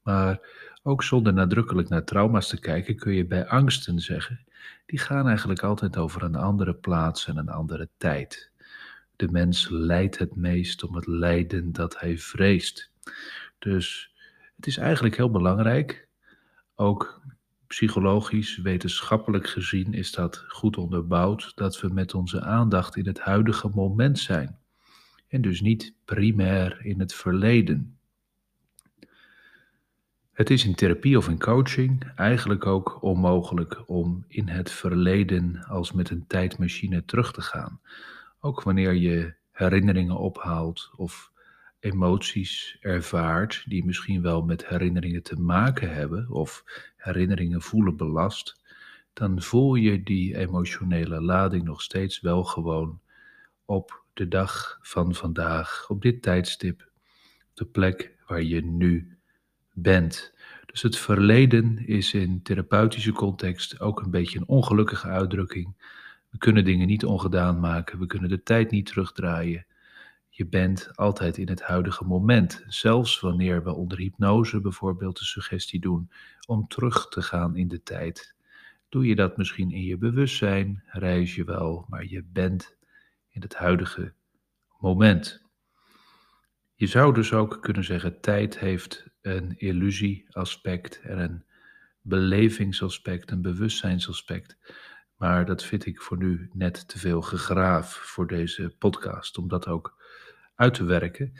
Maar 0.02 0.40
ook 0.82 1.02
zonder 1.02 1.32
nadrukkelijk 1.32 1.88
naar 1.88 2.04
trauma's 2.04 2.48
te 2.48 2.60
kijken, 2.60 2.96
kun 2.96 3.12
je 3.12 3.26
bij 3.26 3.46
angsten 3.46 4.00
zeggen, 4.00 4.44
die 4.86 4.98
gaan 4.98 5.28
eigenlijk 5.28 5.62
altijd 5.62 5.96
over 5.96 6.22
een 6.22 6.34
andere 6.34 6.74
plaats 6.74 7.26
en 7.26 7.36
een 7.36 7.48
andere 7.48 7.88
tijd. 7.96 8.50
De 9.16 9.28
mens 9.30 9.68
lijdt 9.68 10.18
het 10.18 10.36
meest 10.36 10.84
om 10.84 10.94
het 10.94 11.06
lijden 11.06 11.72
dat 11.72 12.00
hij 12.00 12.18
vreest. 12.18 12.90
Dus 13.58 14.14
het 14.56 14.66
is 14.66 14.76
eigenlijk 14.76 15.16
heel 15.16 15.30
belangrijk, 15.30 16.08
ook 16.74 17.20
psychologisch, 17.74 18.56
wetenschappelijk 18.56 19.48
gezien 19.48 19.94
is 19.94 20.12
dat 20.12 20.44
goed 20.48 20.76
onderbouwd, 20.76 21.52
dat 21.54 21.80
we 21.80 21.88
met 21.88 22.14
onze 22.14 22.40
aandacht 22.40 22.96
in 22.96 23.06
het 23.06 23.20
huidige 23.20 23.68
moment 23.68 24.18
zijn. 24.18 24.58
En 25.28 25.40
dus 25.40 25.60
niet 25.60 25.94
primair 26.04 26.84
in 26.84 27.00
het 27.00 27.14
verleden. 27.14 27.98
Het 30.32 30.50
is 30.50 30.64
in 30.64 30.74
therapie 30.74 31.16
of 31.16 31.28
in 31.28 31.38
coaching 31.38 32.12
eigenlijk 32.16 32.66
ook 32.66 33.02
onmogelijk 33.02 33.82
om 33.88 34.24
in 34.28 34.48
het 34.48 34.70
verleden 34.70 35.64
als 35.64 35.92
met 35.92 36.10
een 36.10 36.26
tijdmachine 36.26 37.04
terug 37.04 37.32
te 37.32 37.42
gaan. 37.42 37.80
Ook 38.40 38.62
wanneer 38.62 38.94
je 38.94 39.34
herinneringen 39.50 40.18
ophaalt 40.18 40.90
of 40.96 41.32
emoties 41.84 42.76
ervaart 42.80 43.64
die 43.66 43.84
misschien 43.84 44.22
wel 44.22 44.42
met 44.42 44.66
herinneringen 44.66 45.22
te 45.22 45.40
maken 45.40 45.94
hebben 45.94 46.30
of 46.30 46.64
herinneringen 47.04 47.62
voelen 47.62 47.96
belast, 47.96 48.60
dan 49.12 49.42
voel 49.42 49.74
je 49.74 50.02
die 50.02 50.36
emotionele 50.36 51.20
lading 51.20 51.64
nog 51.64 51.82
steeds 51.82 52.20
wel 52.20 52.44
gewoon 52.44 53.00
op 53.64 54.04
de 54.12 54.28
dag 54.28 54.78
van 54.82 55.14
vandaag, 55.14 55.84
op 55.88 56.02
dit 56.02 56.22
tijdstip, 56.22 56.90
de 57.54 57.64
plek 57.64 58.16
waar 58.26 58.42
je 58.42 58.64
nu 58.64 59.18
bent. 59.72 60.32
Dus 60.66 60.82
het 60.82 60.96
verleden 60.96 61.86
is 61.86 62.14
in 62.14 62.42
therapeutische 62.42 63.12
context 63.12 63.80
ook 63.80 64.00
een 64.00 64.10
beetje 64.10 64.38
een 64.38 64.48
ongelukkige 64.48 65.08
uitdrukking. 65.08 65.74
We 66.30 66.38
kunnen 66.38 66.64
dingen 66.64 66.86
niet 66.86 67.04
ongedaan 67.04 67.60
maken, 67.60 67.98
we 67.98 68.06
kunnen 68.06 68.28
de 68.28 68.42
tijd 68.42 68.70
niet 68.70 68.86
terugdraaien. 68.86 69.66
Je 70.36 70.46
bent 70.46 70.96
altijd 70.96 71.36
in 71.36 71.48
het 71.48 71.62
huidige 71.62 72.04
moment, 72.04 72.64
zelfs 72.66 73.20
wanneer 73.20 73.64
we 73.64 73.72
onder 73.72 73.98
hypnose 73.98 74.60
bijvoorbeeld 74.60 75.18
de 75.18 75.24
suggestie 75.24 75.80
doen 75.80 76.10
om 76.46 76.66
terug 76.68 77.08
te 77.08 77.22
gaan 77.22 77.56
in 77.56 77.68
de 77.68 77.82
tijd. 77.82 78.34
Doe 78.88 79.06
je 79.06 79.14
dat 79.14 79.36
misschien 79.36 79.70
in 79.70 79.82
je 79.82 79.98
bewustzijn, 79.98 80.82
reis 80.86 81.34
je 81.34 81.44
wel, 81.44 81.86
maar 81.88 82.04
je 82.06 82.24
bent 82.32 82.76
in 83.28 83.42
het 83.42 83.54
huidige 83.54 84.12
moment. 84.78 85.42
Je 86.74 86.86
zou 86.86 87.14
dus 87.14 87.32
ook 87.32 87.62
kunnen 87.62 87.84
zeggen, 87.84 88.20
tijd 88.20 88.58
heeft 88.58 89.06
een 89.20 89.58
illusieaspect 89.58 91.00
en 91.00 91.18
een 91.18 91.44
belevingsaspect, 92.00 93.30
een 93.30 93.42
bewustzijnsaspect. 93.42 94.58
Maar 95.16 95.46
dat 95.46 95.64
vind 95.64 95.86
ik 95.86 96.02
voor 96.02 96.16
nu 96.16 96.50
net 96.52 96.88
te 96.88 96.98
veel 96.98 97.22
gegraaf 97.22 97.92
voor 97.92 98.26
deze 98.26 98.74
podcast, 98.78 99.38
om 99.38 99.48
dat 99.48 99.66
ook 99.66 100.02
uit 100.54 100.74
te 100.74 100.84
werken. 100.84 101.32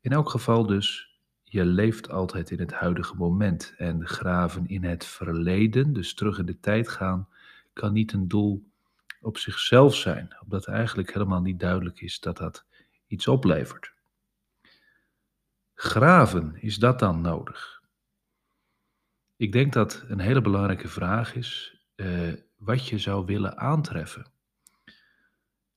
In 0.00 0.12
elk 0.12 0.30
geval 0.30 0.66
dus, 0.66 1.18
je 1.42 1.64
leeft 1.64 2.10
altijd 2.10 2.50
in 2.50 2.58
het 2.58 2.72
huidige 2.72 3.14
moment 3.16 3.74
en 3.76 4.06
graven 4.06 4.68
in 4.68 4.84
het 4.84 5.04
verleden, 5.04 5.92
dus 5.92 6.14
terug 6.14 6.38
in 6.38 6.46
de 6.46 6.60
tijd 6.60 6.88
gaan, 6.88 7.28
kan 7.72 7.92
niet 7.92 8.12
een 8.12 8.28
doel 8.28 8.70
op 9.20 9.38
zichzelf 9.38 9.94
zijn, 9.94 10.36
omdat 10.42 10.66
eigenlijk 10.66 11.12
helemaal 11.12 11.40
niet 11.40 11.60
duidelijk 11.60 12.00
is 12.00 12.20
dat 12.20 12.36
dat 12.36 12.66
iets 13.06 13.28
oplevert. 13.28 13.92
Graven, 15.74 16.62
is 16.62 16.76
dat 16.76 16.98
dan 16.98 17.20
nodig? 17.20 17.82
Ik 19.36 19.52
denk 19.52 19.72
dat 19.72 20.04
een 20.08 20.20
hele 20.20 20.40
belangrijke 20.40 20.88
vraag 20.88 21.34
is 21.34 21.80
uh, 21.96 22.32
wat 22.56 22.86
je 22.86 22.98
zou 22.98 23.26
willen 23.26 23.58
aantreffen. 23.58 24.26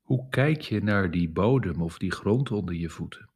Hoe 0.10 0.30
kijk 0.30 0.62
je 0.62 0.84
naar 0.84 1.12
die 1.12 1.30
bodem 1.30 1.82
of 1.82 1.98
die 1.98 2.12
grond 2.12 2.52
onder 2.52 2.76
je 2.76 2.90
voeten? 2.90 3.30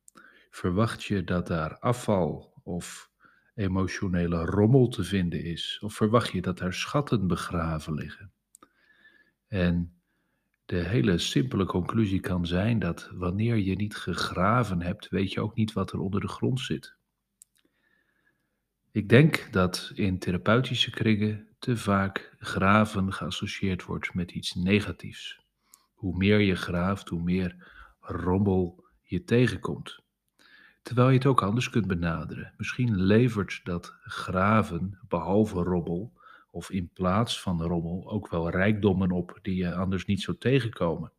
Verwacht 0.50 1.04
je 1.04 1.24
dat 1.24 1.48
daar 1.48 1.80
afval 1.80 2.54
of 2.64 3.12
emotionele 3.56 4.46
rommel 4.46 4.88
te 4.88 5.04
vinden 5.04 5.44
is? 5.44 5.80
Of 5.82 5.94
verwacht 5.94 6.32
je 6.32 6.42
dat 6.42 6.58
daar 6.58 6.74
schatten 6.74 7.28
begraven 7.28 7.94
liggen? 7.94 8.32
En 9.48 10.02
de 10.66 10.76
hele 10.76 11.18
simpele 11.18 11.66
conclusie 11.66 12.20
kan 12.20 12.46
zijn 12.46 12.80
dat 12.80 13.10
wanneer 13.12 13.58
je 13.58 13.76
niet 13.76 13.96
gegraven 13.96 14.82
hebt, 14.82 15.10
weet 15.10 15.34
je 15.34 15.42
ook 15.42 15.56
niet 15.56 15.74
wat 15.74 15.92
er 15.92 16.00
onder 16.00 16.22
de 16.22 16.28
grond 16.28 16.60
zit. 16.60 16.96
Ik 18.92 19.10
denk 19.10 19.48
dat 19.52 19.92
in 19.96 20.20
therapeutische 20.20 20.92
kringen 20.92 21.48
te 21.60 21.78
vaak 21.78 22.36
graven 22.38 23.14
geassocieerd 23.14 23.84
wordt 23.84 24.14
met 24.14 24.32
iets 24.32 24.54
negatiefs. 24.54 25.43
Hoe 26.04 26.18
meer 26.18 26.40
je 26.40 26.56
graaft, 26.56 27.10
hoe 27.10 27.22
meer 27.22 27.56
rommel 28.00 28.86
je 29.02 29.24
tegenkomt. 29.24 30.00
Terwijl 30.82 31.10
je 31.10 31.16
het 31.16 31.26
ook 31.26 31.42
anders 31.42 31.70
kunt 31.70 31.88
benaderen. 31.88 32.54
Misschien 32.58 33.02
levert 33.02 33.62
dat 33.64 33.96
graven, 34.04 35.00
behalve 35.08 35.62
rommel, 35.62 36.14
of 36.52 36.70
in 36.70 36.90
plaats 36.94 37.42
van 37.42 37.62
rommel, 37.62 38.10
ook 38.10 38.30
wel 38.30 38.50
rijkdommen 38.50 39.12
op 39.12 39.40
die 39.42 39.56
je 39.56 39.76
anders 39.76 40.06
niet 40.06 40.22
zou 40.22 40.38
tegenkomen. 40.38 41.12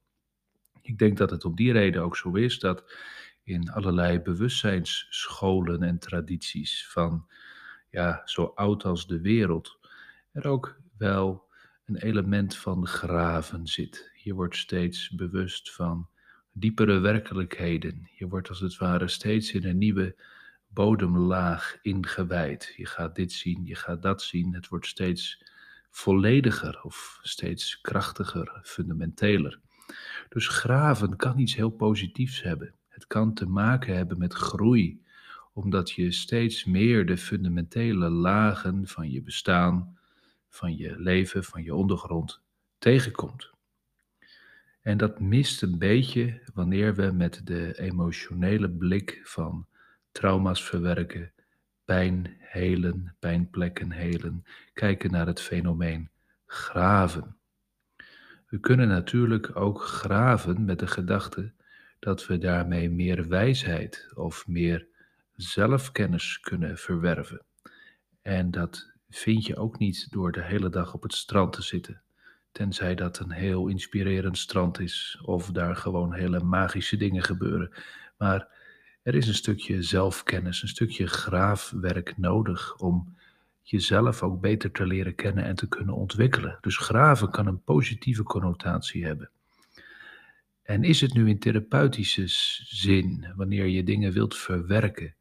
Ik 0.82 0.98
denk 0.98 1.16
dat 1.16 1.30
het 1.30 1.44
om 1.44 1.54
die 1.54 1.72
reden 1.72 2.02
ook 2.02 2.16
zo 2.16 2.34
is 2.34 2.58
dat 2.58 2.92
in 3.42 3.70
allerlei 3.70 4.20
bewustzijnsscholen 4.20 5.82
en 5.82 5.98
tradities 5.98 6.88
van 6.88 7.26
ja, 7.90 8.22
zo 8.24 8.44
oud 8.44 8.84
als 8.84 9.06
de 9.06 9.20
wereld 9.20 9.78
er 10.32 10.46
ook 10.46 10.80
wel 10.96 11.43
een 11.84 11.96
element 11.96 12.56
van 12.56 12.86
graven 12.86 13.66
zit. 13.66 14.10
Je 14.22 14.34
wordt 14.34 14.56
steeds 14.56 15.10
bewust 15.10 15.72
van 15.74 16.08
diepere 16.52 16.98
werkelijkheden. 16.98 18.08
Je 18.16 18.28
wordt 18.28 18.48
als 18.48 18.60
het 18.60 18.76
ware 18.76 19.08
steeds 19.08 19.52
in 19.52 19.64
een 19.64 19.78
nieuwe 19.78 20.16
bodemlaag 20.68 21.78
ingewijd. 21.82 22.74
Je 22.76 22.86
gaat 22.86 23.14
dit 23.14 23.32
zien, 23.32 23.64
je 23.64 23.74
gaat 23.74 24.02
dat 24.02 24.22
zien. 24.22 24.54
Het 24.54 24.68
wordt 24.68 24.86
steeds 24.86 25.42
vollediger 25.90 26.80
of 26.82 27.18
steeds 27.22 27.80
krachtiger, 27.80 28.60
fundamenteler. 28.62 29.60
Dus 30.28 30.48
graven 30.48 31.16
kan 31.16 31.38
iets 31.38 31.54
heel 31.54 31.70
positiefs 31.70 32.42
hebben. 32.42 32.74
Het 32.88 33.06
kan 33.06 33.34
te 33.34 33.46
maken 33.46 33.96
hebben 33.96 34.18
met 34.18 34.34
groei, 34.34 35.02
omdat 35.52 35.90
je 35.90 36.12
steeds 36.12 36.64
meer 36.64 37.06
de 37.06 37.16
fundamentele 37.16 38.08
lagen 38.08 38.86
van 38.86 39.10
je 39.10 39.22
bestaan 39.22 39.93
van 40.54 40.76
je 40.76 40.98
leven, 40.98 41.44
van 41.44 41.62
je 41.62 41.74
ondergrond 41.74 42.42
tegenkomt. 42.78 43.50
En 44.82 44.96
dat 44.96 45.20
mist 45.20 45.62
een 45.62 45.78
beetje 45.78 46.40
wanneer 46.54 46.94
we 46.94 47.10
met 47.12 47.40
de 47.44 47.78
emotionele 47.78 48.70
blik 48.70 49.20
van 49.24 49.66
trauma's 50.12 50.64
verwerken, 50.64 51.32
pijn 51.84 52.36
helen, 52.38 53.16
pijnplekken 53.18 53.90
helen, 53.90 54.44
kijken 54.72 55.10
naar 55.10 55.26
het 55.26 55.40
fenomeen 55.40 56.10
graven. 56.46 57.36
We 58.46 58.60
kunnen 58.60 58.88
natuurlijk 58.88 59.56
ook 59.56 59.82
graven 59.82 60.64
met 60.64 60.78
de 60.78 60.86
gedachte 60.86 61.52
dat 61.98 62.26
we 62.26 62.38
daarmee 62.38 62.90
meer 62.90 63.28
wijsheid 63.28 64.10
of 64.14 64.46
meer 64.46 64.86
zelfkennis 65.36 66.40
kunnen 66.40 66.78
verwerven. 66.78 67.44
En 68.22 68.50
dat 68.50 68.93
vind 69.16 69.46
je 69.46 69.56
ook 69.56 69.78
niet 69.78 70.06
door 70.10 70.32
de 70.32 70.42
hele 70.42 70.68
dag 70.68 70.94
op 70.94 71.02
het 71.02 71.14
strand 71.14 71.52
te 71.52 71.62
zitten. 71.62 72.02
Tenzij 72.52 72.94
dat 72.94 73.18
een 73.18 73.30
heel 73.30 73.68
inspirerend 73.68 74.38
strand 74.38 74.80
is 74.80 75.20
of 75.22 75.50
daar 75.50 75.76
gewoon 75.76 76.12
hele 76.12 76.40
magische 76.40 76.96
dingen 76.96 77.22
gebeuren. 77.22 77.70
Maar 78.18 78.48
er 79.02 79.14
is 79.14 79.28
een 79.28 79.34
stukje 79.34 79.82
zelfkennis, 79.82 80.62
een 80.62 80.68
stukje 80.68 81.06
graafwerk 81.06 82.16
nodig 82.16 82.76
om 82.76 83.16
jezelf 83.62 84.22
ook 84.22 84.40
beter 84.40 84.70
te 84.70 84.86
leren 84.86 85.14
kennen 85.14 85.44
en 85.44 85.54
te 85.54 85.68
kunnen 85.68 85.94
ontwikkelen. 85.94 86.58
Dus 86.60 86.76
graven 86.76 87.30
kan 87.30 87.46
een 87.46 87.62
positieve 87.62 88.22
connotatie 88.22 89.04
hebben. 89.04 89.30
En 90.62 90.82
is 90.82 91.00
het 91.00 91.14
nu 91.14 91.28
in 91.28 91.38
therapeutische 91.38 92.24
zin, 92.66 93.32
wanneer 93.36 93.66
je 93.66 93.84
dingen 93.84 94.12
wilt 94.12 94.36
verwerken, 94.36 95.14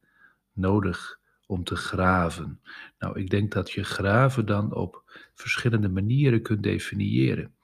nodig 0.52 1.18
om 1.54 1.64
te 1.64 1.76
graven? 1.76 2.60
Nou, 2.98 3.20
ik 3.20 3.30
denk 3.30 3.52
dat 3.52 3.70
je 3.70 3.82
graven 3.84 4.46
dan 4.46 4.74
op 4.74 5.02
verschillende 5.34 5.88
manieren 5.88 6.42
kunt 6.42 6.62
definiëren. 6.62 7.54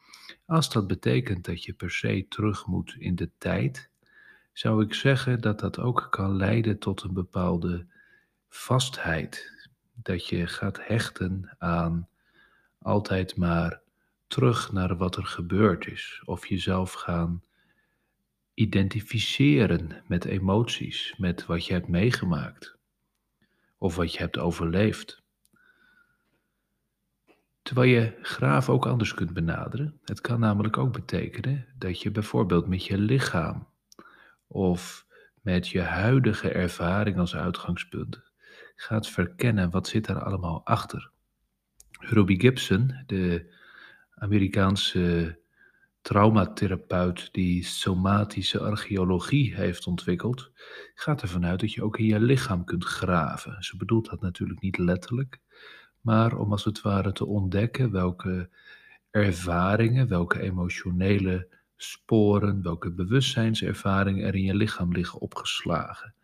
Als 0.46 0.72
dat 0.72 0.86
betekent 0.86 1.44
dat 1.44 1.64
je 1.64 1.72
per 1.72 1.90
se 1.90 2.26
terug 2.28 2.66
moet 2.66 2.96
in 2.98 3.14
de 3.14 3.30
tijd, 3.38 3.90
zou 4.52 4.84
ik 4.84 4.94
zeggen 4.94 5.40
dat 5.40 5.60
dat 5.60 5.78
ook 5.78 6.06
kan 6.10 6.36
leiden 6.36 6.78
tot 6.78 7.02
een 7.02 7.12
bepaalde 7.12 7.86
vastheid. 8.48 9.52
Dat 9.94 10.26
je 10.26 10.46
gaat 10.46 10.86
hechten 10.86 11.56
aan 11.58 12.08
altijd 12.78 13.36
maar 13.36 13.80
terug 14.26 14.72
naar 14.72 14.96
wat 14.96 15.16
er 15.16 15.26
gebeurd 15.26 15.86
is, 15.86 16.22
of 16.24 16.46
jezelf 16.46 16.92
gaan 16.92 17.42
identificeren 18.54 20.02
met 20.06 20.24
emoties, 20.24 21.14
met 21.16 21.46
wat 21.46 21.66
je 21.66 21.72
hebt 21.72 21.88
meegemaakt 21.88 22.78
of 23.80 23.96
wat 23.96 24.12
je 24.12 24.18
hebt 24.18 24.38
overleefd. 24.38 25.22
Terwijl 27.62 27.90
je 27.90 28.18
graaf 28.22 28.68
ook 28.68 28.86
anders 28.86 29.14
kunt 29.14 29.32
benaderen. 29.32 30.00
Het 30.04 30.20
kan 30.20 30.40
namelijk 30.40 30.78
ook 30.78 30.92
betekenen 30.92 31.66
dat 31.78 32.00
je 32.00 32.10
bijvoorbeeld 32.10 32.66
met 32.66 32.84
je 32.84 32.98
lichaam 32.98 33.68
of 34.46 35.06
met 35.42 35.68
je 35.68 35.80
huidige 35.80 36.50
ervaring 36.50 37.18
als 37.18 37.36
uitgangspunt 37.36 38.22
gaat 38.76 39.08
verkennen 39.08 39.70
wat 39.70 39.88
zit 39.88 40.06
er 40.08 40.22
allemaal 40.22 40.66
achter. 40.66 41.10
Ruby 41.90 42.38
Gibson, 42.40 43.02
de 43.06 43.54
Amerikaanse 44.14 45.38
traumatherapeut 46.00 47.28
die 47.32 47.64
somatische 47.64 48.60
archeologie 48.60 49.54
heeft 49.54 49.86
ontwikkeld, 49.86 50.50
gaat 50.94 51.22
ervan 51.22 51.46
uit 51.46 51.60
dat 51.60 51.72
je 51.72 51.82
ook 51.82 51.98
in 51.98 52.06
je 52.06 52.20
lichaam 52.20 52.64
kunt 52.64 52.84
graven. 52.84 53.62
Ze 53.62 53.76
bedoelt 53.76 54.10
dat 54.10 54.20
natuurlijk 54.20 54.60
niet 54.60 54.78
letterlijk, 54.78 55.38
maar 56.00 56.36
om 56.36 56.52
als 56.52 56.64
het 56.64 56.80
ware 56.80 57.12
te 57.12 57.26
ontdekken 57.26 57.90
welke 57.90 58.50
ervaringen, 59.10 60.08
welke 60.08 60.40
emotionele 60.40 61.48
sporen, 61.76 62.62
welke 62.62 62.92
bewustzijnservaringen 62.92 64.26
er 64.26 64.34
in 64.34 64.42
je 64.42 64.54
lichaam 64.54 64.92
liggen 64.92 65.20
opgeslagen. 65.20 66.14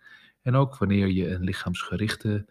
En 0.42 0.54
ook 0.54 0.76
wanneer 0.76 1.08
je 1.08 1.28
een 1.28 1.42
lichaamsgerichte 1.42 2.46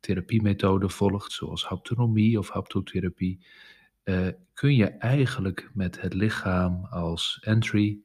therapiemethode 0.00 0.88
volgt, 0.88 1.32
zoals 1.32 1.66
haptonomie 1.66 2.38
of 2.38 2.48
haptotherapie, 2.48 3.46
uh, 4.04 4.28
kun 4.54 4.74
je 4.74 4.86
eigenlijk 4.86 5.70
met 5.72 6.00
het 6.00 6.14
lichaam 6.14 6.84
als 6.84 7.38
entry 7.42 7.98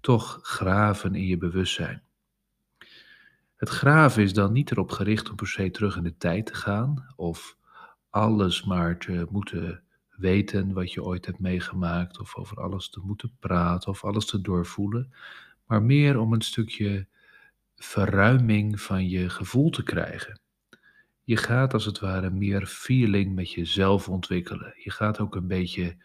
toch 0.00 0.38
graven 0.42 1.14
in 1.14 1.26
je 1.26 1.36
bewustzijn. 1.36 2.02
Het 3.56 3.68
graven 3.68 4.22
is 4.22 4.32
dan 4.32 4.52
niet 4.52 4.70
erop 4.70 4.90
gericht 4.90 5.30
om 5.30 5.36
per 5.36 5.48
se 5.48 5.70
terug 5.70 5.96
in 5.96 6.02
de 6.02 6.16
tijd 6.16 6.46
te 6.46 6.54
gaan 6.54 7.12
of 7.16 7.56
alles 8.10 8.64
maar 8.64 8.98
te 8.98 9.26
moeten 9.30 9.82
weten 10.08 10.72
wat 10.72 10.92
je 10.92 11.04
ooit 11.04 11.26
hebt 11.26 11.38
meegemaakt 11.38 12.18
of 12.20 12.36
over 12.36 12.60
alles 12.60 12.90
te 12.90 13.00
moeten 13.00 13.36
praten 13.38 13.88
of 13.88 14.04
alles 14.04 14.26
te 14.26 14.40
doorvoelen, 14.40 15.12
maar 15.66 15.82
meer 15.82 16.18
om 16.18 16.32
een 16.32 16.42
stukje 16.42 17.06
verruiming 17.76 18.80
van 18.80 19.08
je 19.08 19.30
gevoel 19.30 19.70
te 19.70 19.82
krijgen. 19.82 20.41
Je 21.24 21.36
gaat 21.36 21.72
als 21.72 21.84
het 21.84 21.98
ware 21.98 22.30
meer 22.30 22.66
feeling 22.66 23.34
met 23.34 23.52
jezelf 23.52 24.08
ontwikkelen. 24.08 24.74
Je 24.76 24.90
gaat 24.90 25.20
ook 25.20 25.34
een 25.34 25.46
beetje 25.46 25.96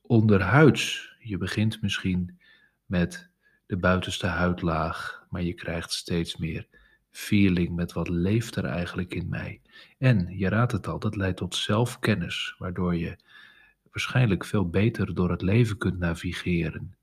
onderhuids. 0.00 1.14
Je 1.18 1.38
begint 1.38 1.82
misschien 1.82 2.38
met 2.86 3.30
de 3.66 3.76
buitenste 3.76 4.26
huidlaag, 4.26 5.26
maar 5.30 5.42
je 5.42 5.54
krijgt 5.54 5.92
steeds 5.92 6.36
meer 6.36 6.66
feeling 7.10 7.74
met 7.74 7.92
wat 7.92 8.08
leeft 8.08 8.56
er 8.56 8.64
eigenlijk 8.64 9.14
in 9.14 9.28
mij. 9.28 9.60
En 9.98 10.38
je 10.38 10.48
raadt 10.48 10.72
het 10.72 10.86
al, 10.86 10.98
dat 10.98 11.16
leidt 11.16 11.36
tot 11.36 11.54
zelfkennis, 11.54 12.54
waardoor 12.58 12.96
je 12.96 13.16
waarschijnlijk 13.90 14.44
veel 14.44 14.68
beter 14.68 15.14
door 15.14 15.30
het 15.30 15.42
leven 15.42 15.78
kunt 15.78 15.98
navigeren. 15.98 16.96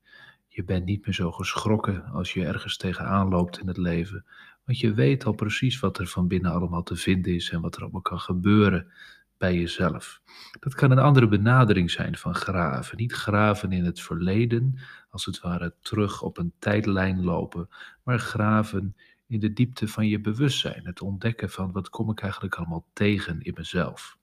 Je 0.48 0.64
bent 0.64 0.84
niet 0.84 1.04
meer 1.04 1.14
zo 1.14 1.32
geschrokken 1.32 2.04
als 2.04 2.32
je 2.32 2.46
ergens 2.46 2.76
tegenaan 2.76 3.28
loopt 3.28 3.58
in 3.58 3.66
het 3.66 3.76
leven, 3.76 4.24
want 4.64 4.78
je 4.78 4.94
weet 4.94 5.24
al 5.24 5.32
precies 5.32 5.80
wat 5.80 5.98
er 5.98 6.06
van 6.06 6.28
binnen 6.28 6.52
allemaal 6.52 6.82
te 6.82 6.96
vinden 6.96 7.34
is 7.34 7.50
en 7.50 7.60
wat 7.60 7.76
er 7.76 7.82
allemaal 7.82 8.00
kan 8.00 8.20
gebeuren 8.20 8.92
bij 9.38 9.54
jezelf. 9.54 10.20
Dat 10.60 10.74
kan 10.74 10.90
een 10.90 10.98
andere 10.98 11.28
benadering 11.28 11.90
zijn 11.90 12.16
van 12.16 12.34
graven. 12.34 12.96
Niet 12.96 13.12
graven 13.12 13.72
in 13.72 13.84
het 13.84 14.00
verleden, 14.00 14.78
als 15.10 15.24
het 15.24 15.40
ware 15.40 15.74
terug 15.80 16.22
op 16.22 16.38
een 16.38 16.52
tijdlijn 16.58 17.24
lopen, 17.24 17.68
maar 18.02 18.18
graven 18.18 18.96
in 19.26 19.40
de 19.40 19.52
diepte 19.52 19.88
van 19.88 20.08
je 20.08 20.20
bewustzijn. 20.20 20.84
Het 20.84 21.00
ontdekken 21.00 21.50
van 21.50 21.72
wat 21.72 21.88
kom 21.88 22.10
ik 22.10 22.20
eigenlijk 22.20 22.54
allemaal 22.54 22.86
tegen 22.92 23.40
in 23.40 23.54
mezelf. 23.56 24.18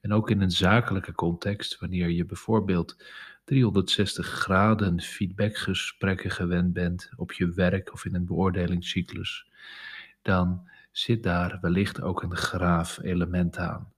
En 0.00 0.12
ook 0.12 0.30
in 0.30 0.40
een 0.40 0.50
zakelijke 0.50 1.12
context, 1.12 1.78
wanneer 1.78 2.08
je 2.08 2.24
bijvoorbeeld 2.24 2.96
360 3.44 4.26
graden 4.26 5.00
feedbackgesprekken 5.00 6.30
gewend 6.30 6.72
bent 6.72 7.10
op 7.16 7.32
je 7.32 7.52
werk 7.52 7.92
of 7.92 8.04
in 8.04 8.14
een 8.14 8.26
beoordelingscyclus, 8.26 9.49
dan 10.22 10.68
zit 10.90 11.22
daar 11.22 11.58
wellicht 11.60 12.00
ook 12.00 12.22
een 12.22 12.36
graaf 12.36 12.98
element 13.02 13.58
aan. 13.58 13.92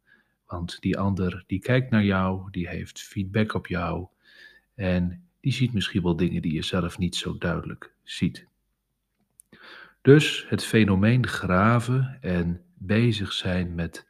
Want 0.46 0.80
die 0.80 0.98
ander 0.98 1.44
die 1.46 1.60
kijkt 1.60 1.90
naar 1.90 2.04
jou, 2.04 2.50
die 2.50 2.68
heeft 2.68 3.00
feedback 3.00 3.54
op 3.54 3.66
jou 3.66 4.06
en 4.74 5.26
die 5.40 5.52
ziet 5.52 5.72
misschien 5.72 6.02
wel 6.02 6.16
dingen 6.16 6.42
die 6.42 6.52
je 6.52 6.62
zelf 6.62 6.98
niet 6.98 7.16
zo 7.16 7.38
duidelijk 7.38 7.92
ziet. 8.02 8.46
Dus 10.02 10.46
het 10.48 10.64
fenomeen 10.64 11.26
graven 11.26 12.18
en 12.20 12.60
bezig 12.74 13.32
zijn 13.32 13.74
met 13.74 14.06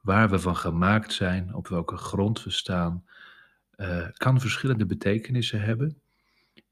waar 0.00 0.30
we 0.30 0.38
van 0.38 0.56
gemaakt 0.56 1.12
zijn, 1.12 1.54
op 1.54 1.68
welke 1.68 1.96
grond 1.96 2.44
we 2.44 2.50
staan, 2.50 3.04
uh, 3.76 4.06
kan 4.12 4.40
verschillende 4.40 4.86
betekenissen 4.86 5.60
hebben. 5.60 6.00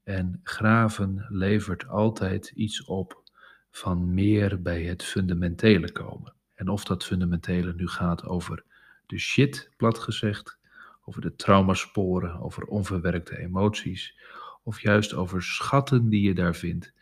En 0.03 0.39
graven 0.43 1.25
levert 1.29 1.87
altijd 1.87 2.51
iets 2.55 2.83
op 2.83 3.23
van 3.75 4.13
meer 4.13 4.61
bij 4.61 4.83
het 4.83 5.03
fundamentele 5.03 5.91
komen. 5.91 6.33
En 6.53 6.69
of 6.69 6.83
dat 6.83 7.05
fundamentele 7.05 7.73
nu 7.73 7.87
gaat 7.87 8.23
over 8.23 8.63
de 9.05 9.17
shit, 9.17 9.69
plat 9.77 9.99
gezegd, 9.99 10.57
over 11.05 11.21
de 11.21 11.35
traumasporen, 11.35 12.39
over 12.39 12.63
onverwerkte 12.63 13.37
emoties, 13.37 14.19
of 14.63 14.81
juist 14.81 15.13
over 15.13 15.43
schatten 15.43 16.09
die 16.09 16.21
je 16.21 16.33
daar 16.33 16.55
vindt, 16.55 16.93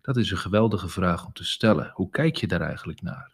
dat 0.00 0.16
is 0.16 0.30
een 0.30 0.36
geweldige 0.36 0.88
vraag 0.88 1.26
om 1.26 1.32
te 1.32 1.44
stellen. 1.44 1.90
Hoe 1.94 2.10
kijk 2.10 2.36
je 2.36 2.46
daar 2.46 2.60
eigenlijk 2.60 3.02
naar? 3.02 3.32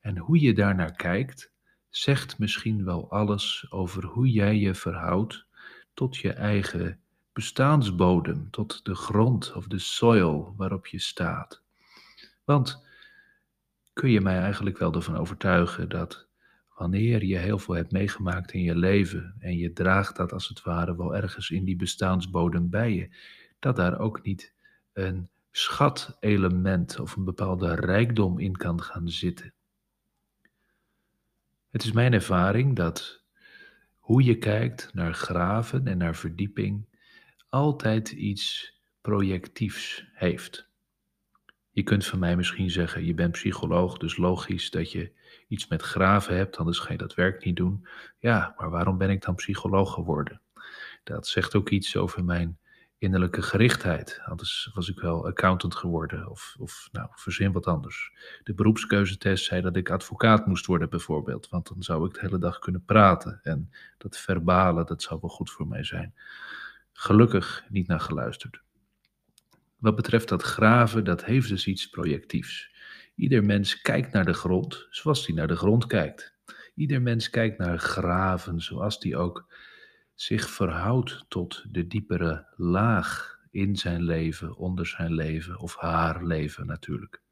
En 0.00 0.18
hoe 0.18 0.40
je 0.40 0.54
daarnaar 0.54 0.92
kijkt, 0.92 1.50
zegt 1.88 2.38
misschien 2.38 2.84
wel 2.84 3.10
alles 3.10 3.66
over 3.70 4.04
hoe 4.04 4.30
jij 4.30 4.56
je 4.56 4.74
verhoudt 4.74 5.46
tot 5.94 6.16
je 6.16 6.32
eigen 6.32 7.00
bestaansbodem, 7.32 8.50
tot 8.50 8.84
de 8.84 8.94
grond 8.94 9.52
of 9.54 9.66
de 9.66 9.78
soil 9.78 10.54
waarop 10.56 10.86
je 10.86 10.98
staat. 10.98 11.64
Want 12.46 12.84
kun 13.92 14.10
je 14.10 14.20
mij 14.20 14.38
eigenlijk 14.38 14.78
wel 14.78 14.94
ervan 14.94 15.16
overtuigen 15.16 15.88
dat 15.88 16.28
wanneer 16.74 17.24
je 17.24 17.36
heel 17.36 17.58
veel 17.58 17.74
hebt 17.74 17.92
meegemaakt 17.92 18.52
in 18.52 18.62
je 18.62 18.76
leven 18.76 19.34
en 19.38 19.56
je 19.56 19.72
draagt 19.72 20.16
dat 20.16 20.32
als 20.32 20.48
het 20.48 20.62
ware 20.62 20.96
wel 20.96 21.16
ergens 21.16 21.50
in 21.50 21.64
die 21.64 21.76
bestaansbodem 21.76 22.70
bij 22.70 22.94
je, 22.94 23.08
dat 23.58 23.76
daar 23.76 23.98
ook 23.98 24.22
niet 24.22 24.52
een 24.92 25.28
schat-element 25.50 27.00
of 27.00 27.16
een 27.16 27.24
bepaalde 27.24 27.74
rijkdom 27.74 28.38
in 28.38 28.56
kan 28.56 28.82
gaan 28.82 29.08
zitten. 29.08 29.52
Het 31.70 31.84
is 31.84 31.92
mijn 31.92 32.12
ervaring 32.12 32.76
dat 32.76 33.24
hoe 33.98 34.22
je 34.24 34.38
kijkt 34.38 34.94
naar 34.94 35.14
graven 35.14 35.86
en 35.86 35.98
naar 35.98 36.16
verdieping 36.16 36.86
altijd 37.48 38.10
iets 38.10 38.74
projectiefs 39.00 40.08
heeft. 40.12 40.68
Je 41.76 41.82
kunt 41.82 42.06
van 42.06 42.18
mij 42.18 42.36
misschien 42.36 42.70
zeggen, 42.70 43.04
je 43.04 43.14
bent 43.14 43.32
psycholoog, 43.32 43.98
dus 43.98 44.16
logisch 44.16 44.70
dat 44.70 44.92
je 44.92 45.12
iets 45.48 45.68
met 45.68 45.82
graven 45.82 46.36
hebt, 46.36 46.56
anders 46.56 46.78
ga 46.78 46.92
je 46.92 46.98
dat 46.98 47.14
werk 47.14 47.44
niet 47.44 47.56
doen. 47.56 47.86
Ja, 48.18 48.54
maar 48.56 48.70
waarom 48.70 48.98
ben 48.98 49.10
ik 49.10 49.24
dan 49.24 49.34
psycholoog 49.34 49.92
geworden? 49.92 50.40
Dat 51.04 51.26
zegt 51.26 51.54
ook 51.54 51.68
iets 51.68 51.96
over 51.96 52.24
mijn 52.24 52.58
innerlijke 52.98 53.42
gerichtheid. 53.42 54.20
Anders 54.24 54.70
was 54.74 54.88
ik 54.88 55.00
wel 55.00 55.26
accountant 55.26 55.74
geworden 55.74 56.30
of, 56.30 56.56
of 56.58 56.88
nou, 56.92 57.08
verzin 57.14 57.52
wat 57.52 57.66
anders. 57.66 58.12
De 58.42 58.54
beroepskeuzetest 58.54 59.44
zei 59.44 59.60
dat 59.60 59.76
ik 59.76 59.90
advocaat 59.90 60.46
moest 60.46 60.66
worden 60.66 60.90
bijvoorbeeld, 60.90 61.48
want 61.48 61.68
dan 61.68 61.82
zou 61.82 62.06
ik 62.06 62.14
de 62.14 62.20
hele 62.20 62.38
dag 62.38 62.58
kunnen 62.58 62.84
praten 62.84 63.40
en 63.42 63.70
dat 63.98 64.18
verbalen, 64.18 64.86
dat 64.86 65.02
zou 65.02 65.18
wel 65.20 65.30
goed 65.30 65.50
voor 65.50 65.66
mij 65.66 65.84
zijn. 65.84 66.14
Gelukkig 66.92 67.64
niet 67.68 67.86
naar 67.86 68.00
geluisterd. 68.00 68.64
Wat 69.76 69.96
betreft 69.96 70.28
dat 70.28 70.42
graven, 70.42 71.04
dat 71.04 71.24
heeft 71.24 71.48
dus 71.48 71.66
iets 71.66 71.88
projectiefs. 71.88 72.74
Ieder 73.14 73.44
mens 73.44 73.80
kijkt 73.80 74.12
naar 74.12 74.24
de 74.24 74.32
grond 74.32 74.86
zoals 74.90 75.26
hij 75.26 75.34
naar 75.34 75.48
de 75.48 75.56
grond 75.56 75.86
kijkt. 75.86 76.34
Ieder 76.74 77.02
mens 77.02 77.30
kijkt 77.30 77.58
naar 77.58 77.78
graven 77.78 78.60
zoals 78.60 78.96
hij 78.98 79.16
ook 79.16 79.54
zich 80.14 80.50
verhoudt 80.50 81.24
tot 81.28 81.64
de 81.70 81.86
diepere 81.86 82.46
laag 82.56 83.38
in 83.50 83.76
zijn 83.76 84.02
leven, 84.02 84.56
onder 84.56 84.86
zijn 84.86 85.12
leven 85.12 85.58
of 85.58 85.76
haar 85.76 86.24
leven 86.24 86.66
natuurlijk. 86.66 87.22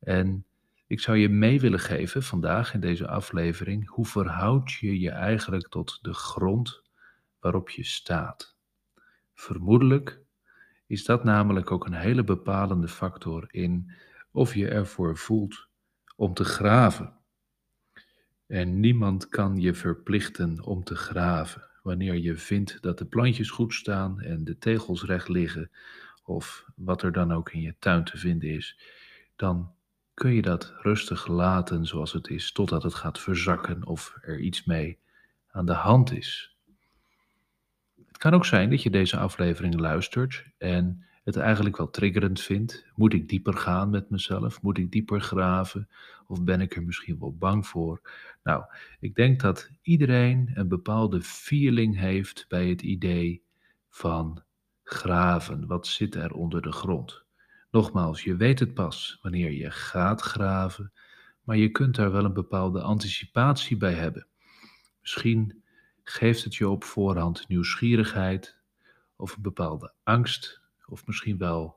En 0.00 0.46
ik 0.86 1.00
zou 1.00 1.16
je 1.16 1.28
mee 1.28 1.60
willen 1.60 1.80
geven 1.80 2.22
vandaag 2.22 2.74
in 2.74 2.80
deze 2.80 3.08
aflevering, 3.08 3.88
hoe 3.88 4.06
verhoud 4.06 4.72
je 4.72 5.00
je 5.00 5.10
eigenlijk 5.10 5.68
tot 5.68 5.98
de 6.02 6.14
grond 6.14 6.82
waarop 7.40 7.70
je 7.70 7.84
staat? 7.84 8.56
Vermoedelijk 9.34 10.20
is 10.88 11.04
dat 11.04 11.24
namelijk 11.24 11.70
ook 11.70 11.86
een 11.86 11.94
hele 11.94 12.24
bepalende 12.24 12.88
factor 12.88 13.46
in 13.50 13.90
of 14.30 14.54
je 14.54 14.68
ervoor 14.68 15.16
voelt 15.16 15.68
om 16.16 16.34
te 16.34 16.44
graven. 16.44 17.12
En 18.46 18.80
niemand 18.80 19.28
kan 19.28 19.60
je 19.60 19.74
verplichten 19.74 20.64
om 20.64 20.84
te 20.84 20.96
graven. 20.96 21.62
Wanneer 21.82 22.14
je 22.14 22.36
vindt 22.36 22.82
dat 22.82 22.98
de 22.98 23.04
plantjes 23.04 23.50
goed 23.50 23.74
staan 23.74 24.20
en 24.20 24.44
de 24.44 24.58
tegels 24.58 25.04
recht 25.04 25.28
liggen, 25.28 25.70
of 26.24 26.64
wat 26.76 27.02
er 27.02 27.12
dan 27.12 27.32
ook 27.32 27.52
in 27.52 27.60
je 27.60 27.74
tuin 27.78 28.04
te 28.04 28.18
vinden 28.18 28.48
is, 28.48 28.78
dan 29.36 29.72
kun 30.14 30.34
je 30.34 30.42
dat 30.42 30.74
rustig 30.82 31.26
laten 31.26 31.86
zoals 31.86 32.12
het 32.12 32.28
is, 32.28 32.52
totdat 32.52 32.82
het 32.82 32.94
gaat 32.94 33.18
verzakken 33.18 33.86
of 33.86 34.18
er 34.20 34.40
iets 34.40 34.64
mee 34.64 34.98
aan 35.50 35.66
de 35.66 35.72
hand 35.72 36.12
is. 36.12 36.57
Het 38.18 38.26
kan 38.26 38.36
ook 38.36 38.46
zijn 38.46 38.70
dat 38.70 38.82
je 38.82 38.90
deze 38.90 39.16
aflevering 39.16 39.80
luistert 39.80 40.44
en 40.56 41.04
het 41.24 41.36
eigenlijk 41.36 41.76
wel 41.76 41.90
triggerend 41.90 42.40
vindt. 42.40 42.86
Moet 42.94 43.12
ik 43.12 43.28
dieper 43.28 43.54
gaan 43.54 43.90
met 43.90 44.10
mezelf? 44.10 44.62
Moet 44.62 44.78
ik 44.78 44.90
dieper 44.90 45.20
graven? 45.20 45.88
Of 46.26 46.42
ben 46.44 46.60
ik 46.60 46.76
er 46.76 46.82
misschien 46.82 47.18
wel 47.18 47.36
bang 47.36 47.66
voor? 47.66 48.00
Nou, 48.42 48.64
ik 49.00 49.14
denk 49.14 49.40
dat 49.40 49.70
iedereen 49.82 50.50
een 50.54 50.68
bepaalde 50.68 51.22
feeling 51.22 51.98
heeft 51.98 52.44
bij 52.48 52.68
het 52.68 52.82
idee 52.82 53.42
van 53.88 54.42
graven. 54.82 55.66
Wat 55.66 55.86
zit 55.86 56.14
er 56.14 56.32
onder 56.32 56.62
de 56.62 56.72
grond? 56.72 57.24
Nogmaals, 57.70 58.24
je 58.24 58.36
weet 58.36 58.58
het 58.58 58.74
pas 58.74 59.18
wanneer 59.22 59.52
je 59.52 59.70
gaat 59.70 60.20
graven, 60.20 60.92
maar 61.42 61.56
je 61.56 61.68
kunt 61.68 61.94
daar 61.94 62.12
wel 62.12 62.24
een 62.24 62.32
bepaalde 62.32 62.80
anticipatie 62.80 63.76
bij 63.76 63.94
hebben. 63.94 64.26
Misschien 65.00 65.62
geeft 66.08 66.44
het 66.44 66.54
je 66.54 66.68
op 66.68 66.84
voorhand 66.84 67.48
nieuwsgierigheid 67.48 68.58
of 69.16 69.36
een 69.36 69.42
bepaalde 69.42 69.92
angst 70.02 70.60
of 70.86 71.06
misschien 71.06 71.38
wel 71.38 71.76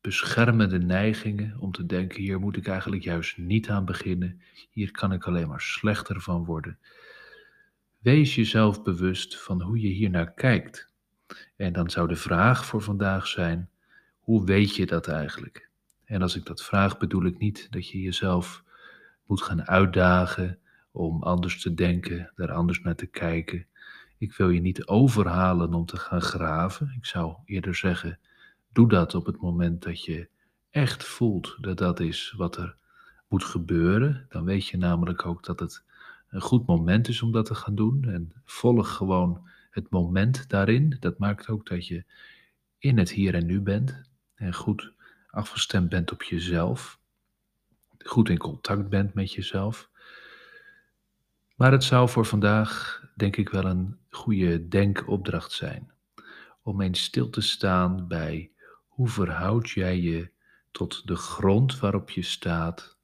beschermende 0.00 0.78
neigingen 0.78 1.58
om 1.58 1.72
te 1.72 1.86
denken: 1.86 2.22
hier 2.22 2.40
moet 2.40 2.56
ik 2.56 2.66
eigenlijk 2.68 3.02
juist 3.02 3.36
niet 3.36 3.68
aan 3.70 3.84
beginnen, 3.84 4.40
hier 4.70 4.90
kan 4.90 5.12
ik 5.12 5.24
alleen 5.24 5.48
maar 5.48 5.60
slechter 5.60 6.20
van 6.20 6.44
worden. 6.44 6.78
Wees 7.98 8.34
jezelf 8.34 8.82
bewust 8.82 9.42
van 9.42 9.62
hoe 9.62 9.80
je 9.80 9.88
hier 9.88 10.10
naar 10.10 10.32
kijkt. 10.32 10.92
En 11.56 11.72
dan 11.72 11.90
zou 11.90 12.08
de 12.08 12.16
vraag 12.16 12.66
voor 12.66 12.82
vandaag 12.82 13.26
zijn: 13.26 13.70
hoe 14.18 14.44
weet 14.44 14.76
je 14.76 14.86
dat 14.86 15.08
eigenlijk? 15.08 15.70
En 16.04 16.22
als 16.22 16.36
ik 16.36 16.44
dat 16.44 16.62
vraag, 16.62 16.98
bedoel 16.98 17.24
ik 17.24 17.38
niet 17.38 17.72
dat 17.72 17.88
je 17.88 18.00
jezelf 18.00 18.64
moet 19.24 19.42
gaan 19.42 19.66
uitdagen 19.66 20.58
om 20.96 21.22
anders 21.22 21.60
te 21.60 21.74
denken, 21.74 22.32
daar 22.34 22.52
anders 22.52 22.80
naar 22.80 22.94
te 22.94 23.06
kijken. 23.06 23.66
Ik 24.18 24.32
wil 24.32 24.50
je 24.50 24.60
niet 24.60 24.86
overhalen 24.86 25.74
om 25.74 25.86
te 25.86 25.96
gaan 25.96 26.22
graven. 26.22 26.92
Ik 26.96 27.06
zou 27.06 27.36
eerder 27.44 27.74
zeggen: 27.74 28.18
doe 28.72 28.88
dat 28.88 29.14
op 29.14 29.26
het 29.26 29.40
moment 29.40 29.82
dat 29.82 30.04
je 30.04 30.28
echt 30.70 31.04
voelt 31.04 31.56
dat 31.60 31.78
dat 31.78 32.00
is 32.00 32.34
wat 32.36 32.56
er 32.56 32.76
moet 33.28 33.44
gebeuren. 33.44 34.26
Dan 34.28 34.44
weet 34.44 34.66
je 34.66 34.76
namelijk 34.76 35.26
ook 35.26 35.44
dat 35.44 35.60
het 35.60 35.84
een 36.28 36.40
goed 36.40 36.66
moment 36.66 37.08
is 37.08 37.22
om 37.22 37.32
dat 37.32 37.46
te 37.46 37.54
gaan 37.54 37.74
doen. 37.74 38.04
En 38.04 38.32
volg 38.44 38.96
gewoon 38.96 39.48
het 39.70 39.90
moment 39.90 40.48
daarin. 40.48 40.96
Dat 41.00 41.18
maakt 41.18 41.48
ook 41.48 41.66
dat 41.66 41.86
je 41.86 42.04
in 42.78 42.98
het 42.98 43.10
hier 43.10 43.34
en 43.34 43.46
nu 43.46 43.60
bent 43.60 44.02
en 44.34 44.54
goed 44.54 44.92
afgestemd 45.30 45.88
bent 45.88 46.12
op 46.12 46.22
jezelf. 46.22 46.98
Goed 47.98 48.28
in 48.28 48.38
contact 48.38 48.88
bent 48.88 49.14
met 49.14 49.32
jezelf. 49.32 49.90
Maar 51.56 51.72
het 51.72 51.84
zou 51.84 52.08
voor 52.08 52.26
vandaag, 52.26 53.02
denk 53.14 53.36
ik, 53.36 53.48
wel 53.48 53.64
een 53.64 53.98
goede 54.10 54.68
denkopdracht 54.68 55.52
zijn. 55.52 55.90
Om 56.62 56.80
eens 56.80 57.02
stil 57.02 57.30
te 57.30 57.40
staan 57.40 58.08
bij 58.08 58.50
hoe 58.86 59.08
verhoud 59.08 59.70
jij 59.70 60.00
je 60.00 60.30
tot 60.70 61.06
de 61.06 61.14
grond 61.14 61.78
waarop 61.78 62.10
je 62.10 62.22
staat 62.22 62.96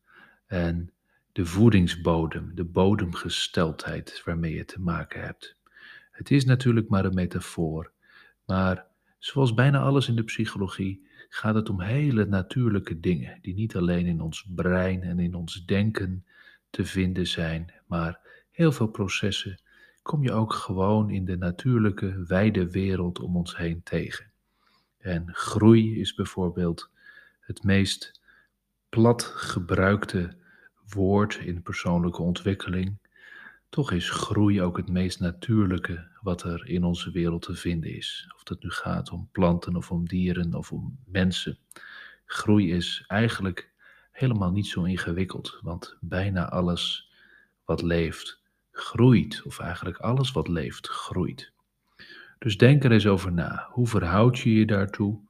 en 0.47 0.93
de 1.33 1.47
voedingsbodem, 1.47 2.55
de 2.55 2.65
bodemgesteldheid 2.65 4.23
waarmee 4.25 4.55
je 4.55 4.65
te 4.65 4.81
maken 4.81 5.23
hebt. 5.23 5.57
Het 6.11 6.31
is 6.31 6.45
natuurlijk 6.45 6.89
maar 6.89 7.05
een 7.05 7.15
metafoor, 7.15 7.93
maar 8.45 8.87
zoals 9.19 9.55
bijna 9.55 9.81
alles 9.81 10.09
in 10.09 10.17
de 10.17 10.25
psychologie 10.25 11.07
gaat 11.29 11.55
het 11.55 11.69
om 11.69 11.81
hele 11.81 12.25
natuurlijke 12.25 13.01
dingen 13.01 13.39
die 13.43 13.55
niet 13.55 13.77
alleen 13.77 14.07
in 14.07 14.21
ons 14.21 14.47
brein 14.55 15.03
en 15.03 15.19
in 15.19 15.35
ons 15.35 15.65
denken 15.65 16.25
te 16.71 16.85
vinden 16.85 17.27
zijn, 17.27 17.73
maar 17.87 18.21
heel 18.53 18.73
veel 18.73 18.87
processen 18.87 19.61
kom 20.03 20.23
je 20.23 20.33
ook 20.33 20.53
gewoon 20.53 21.11
in 21.11 21.25
de 21.25 21.37
natuurlijke 21.37 22.25
wijde 22.27 22.71
wereld 22.71 23.21
om 23.21 23.37
ons 23.37 23.57
heen 23.57 23.83
tegen. 23.83 24.31
En 24.99 25.35
groei 25.35 26.01
is 26.01 26.15
bijvoorbeeld 26.15 26.91
het 27.41 27.63
meest 27.63 28.21
plat 28.89 29.23
gebruikte 29.25 30.37
woord 30.89 31.35
in 31.35 31.63
persoonlijke 31.63 32.23
ontwikkeling. 32.23 32.99
Toch 33.69 33.93
is 33.93 34.11
groei 34.11 34.63
ook 34.63 34.77
het 34.77 34.89
meest 34.89 35.21
natuurlijke 35.21 36.11
wat 36.21 36.43
er 36.43 36.69
in 36.69 36.85
onze 36.85 37.11
wereld 37.11 37.43
te 37.43 37.55
vinden 37.55 37.95
is. 37.95 38.33
Of 38.35 38.49
het 38.49 38.63
nu 38.63 38.71
gaat 38.71 39.11
om 39.11 39.29
planten 39.33 39.77
of 39.77 39.91
om 39.91 40.07
dieren 40.07 40.55
of 40.55 40.73
om 40.73 40.99
mensen. 41.07 41.59
Groei 42.25 42.73
is 42.73 43.05
eigenlijk 43.07 43.71
helemaal 44.11 44.51
niet 44.51 44.67
zo 44.67 44.83
ingewikkeld, 44.83 45.59
want 45.63 45.97
bijna 46.01 46.49
alles 46.49 47.13
wat 47.65 47.83
leeft 47.83 48.42
groeit, 48.73 49.43
of 49.43 49.59
eigenlijk 49.59 49.99
alles 49.99 50.33
wat 50.33 50.49
leeft 50.49 50.89
groeit. 50.89 51.53
Dus 52.39 52.59
denk 52.59 52.85
er 52.85 52.93
eens 52.93 53.07
over 53.07 53.33
na. 53.33 53.69
Hoe 53.71 53.87
verhoud 53.87 54.39
je 54.39 54.55
je 54.55 54.67
daartoe? 54.67 55.21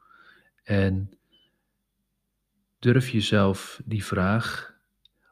En 0.62 1.18
durf 2.78 3.08
jezelf 3.08 3.80
die 3.84 4.04
vraag, 4.04 4.74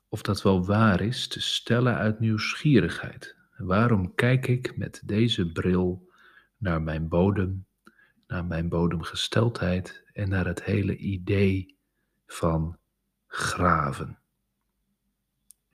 of 0.08 0.22
dat 0.22 0.42
wel 0.42 0.64
waar 0.64 1.00
is, 1.00 1.28
te 1.28 1.40
stellen 1.40 1.94
uit 1.94 2.20
nieuwsgierigheid. 2.20 3.36
Waarom 3.56 4.14
kijk 4.14 4.46
ik 4.46 4.76
met 4.76 5.02
deze 5.04 5.52
bril 5.52 6.08
naar 6.56 6.82
mijn 6.82 7.08
bodem, 7.08 7.66
naar 8.26 8.44
mijn 8.44 8.68
bodemgesteldheid 8.68 10.04
en 10.12 10.28
naar 10.28 10.46
het 10.46 10.64
hele 10.64 10.96
idee 10.96 11.76
van 12.26 12.78
graven? 13.26 14.19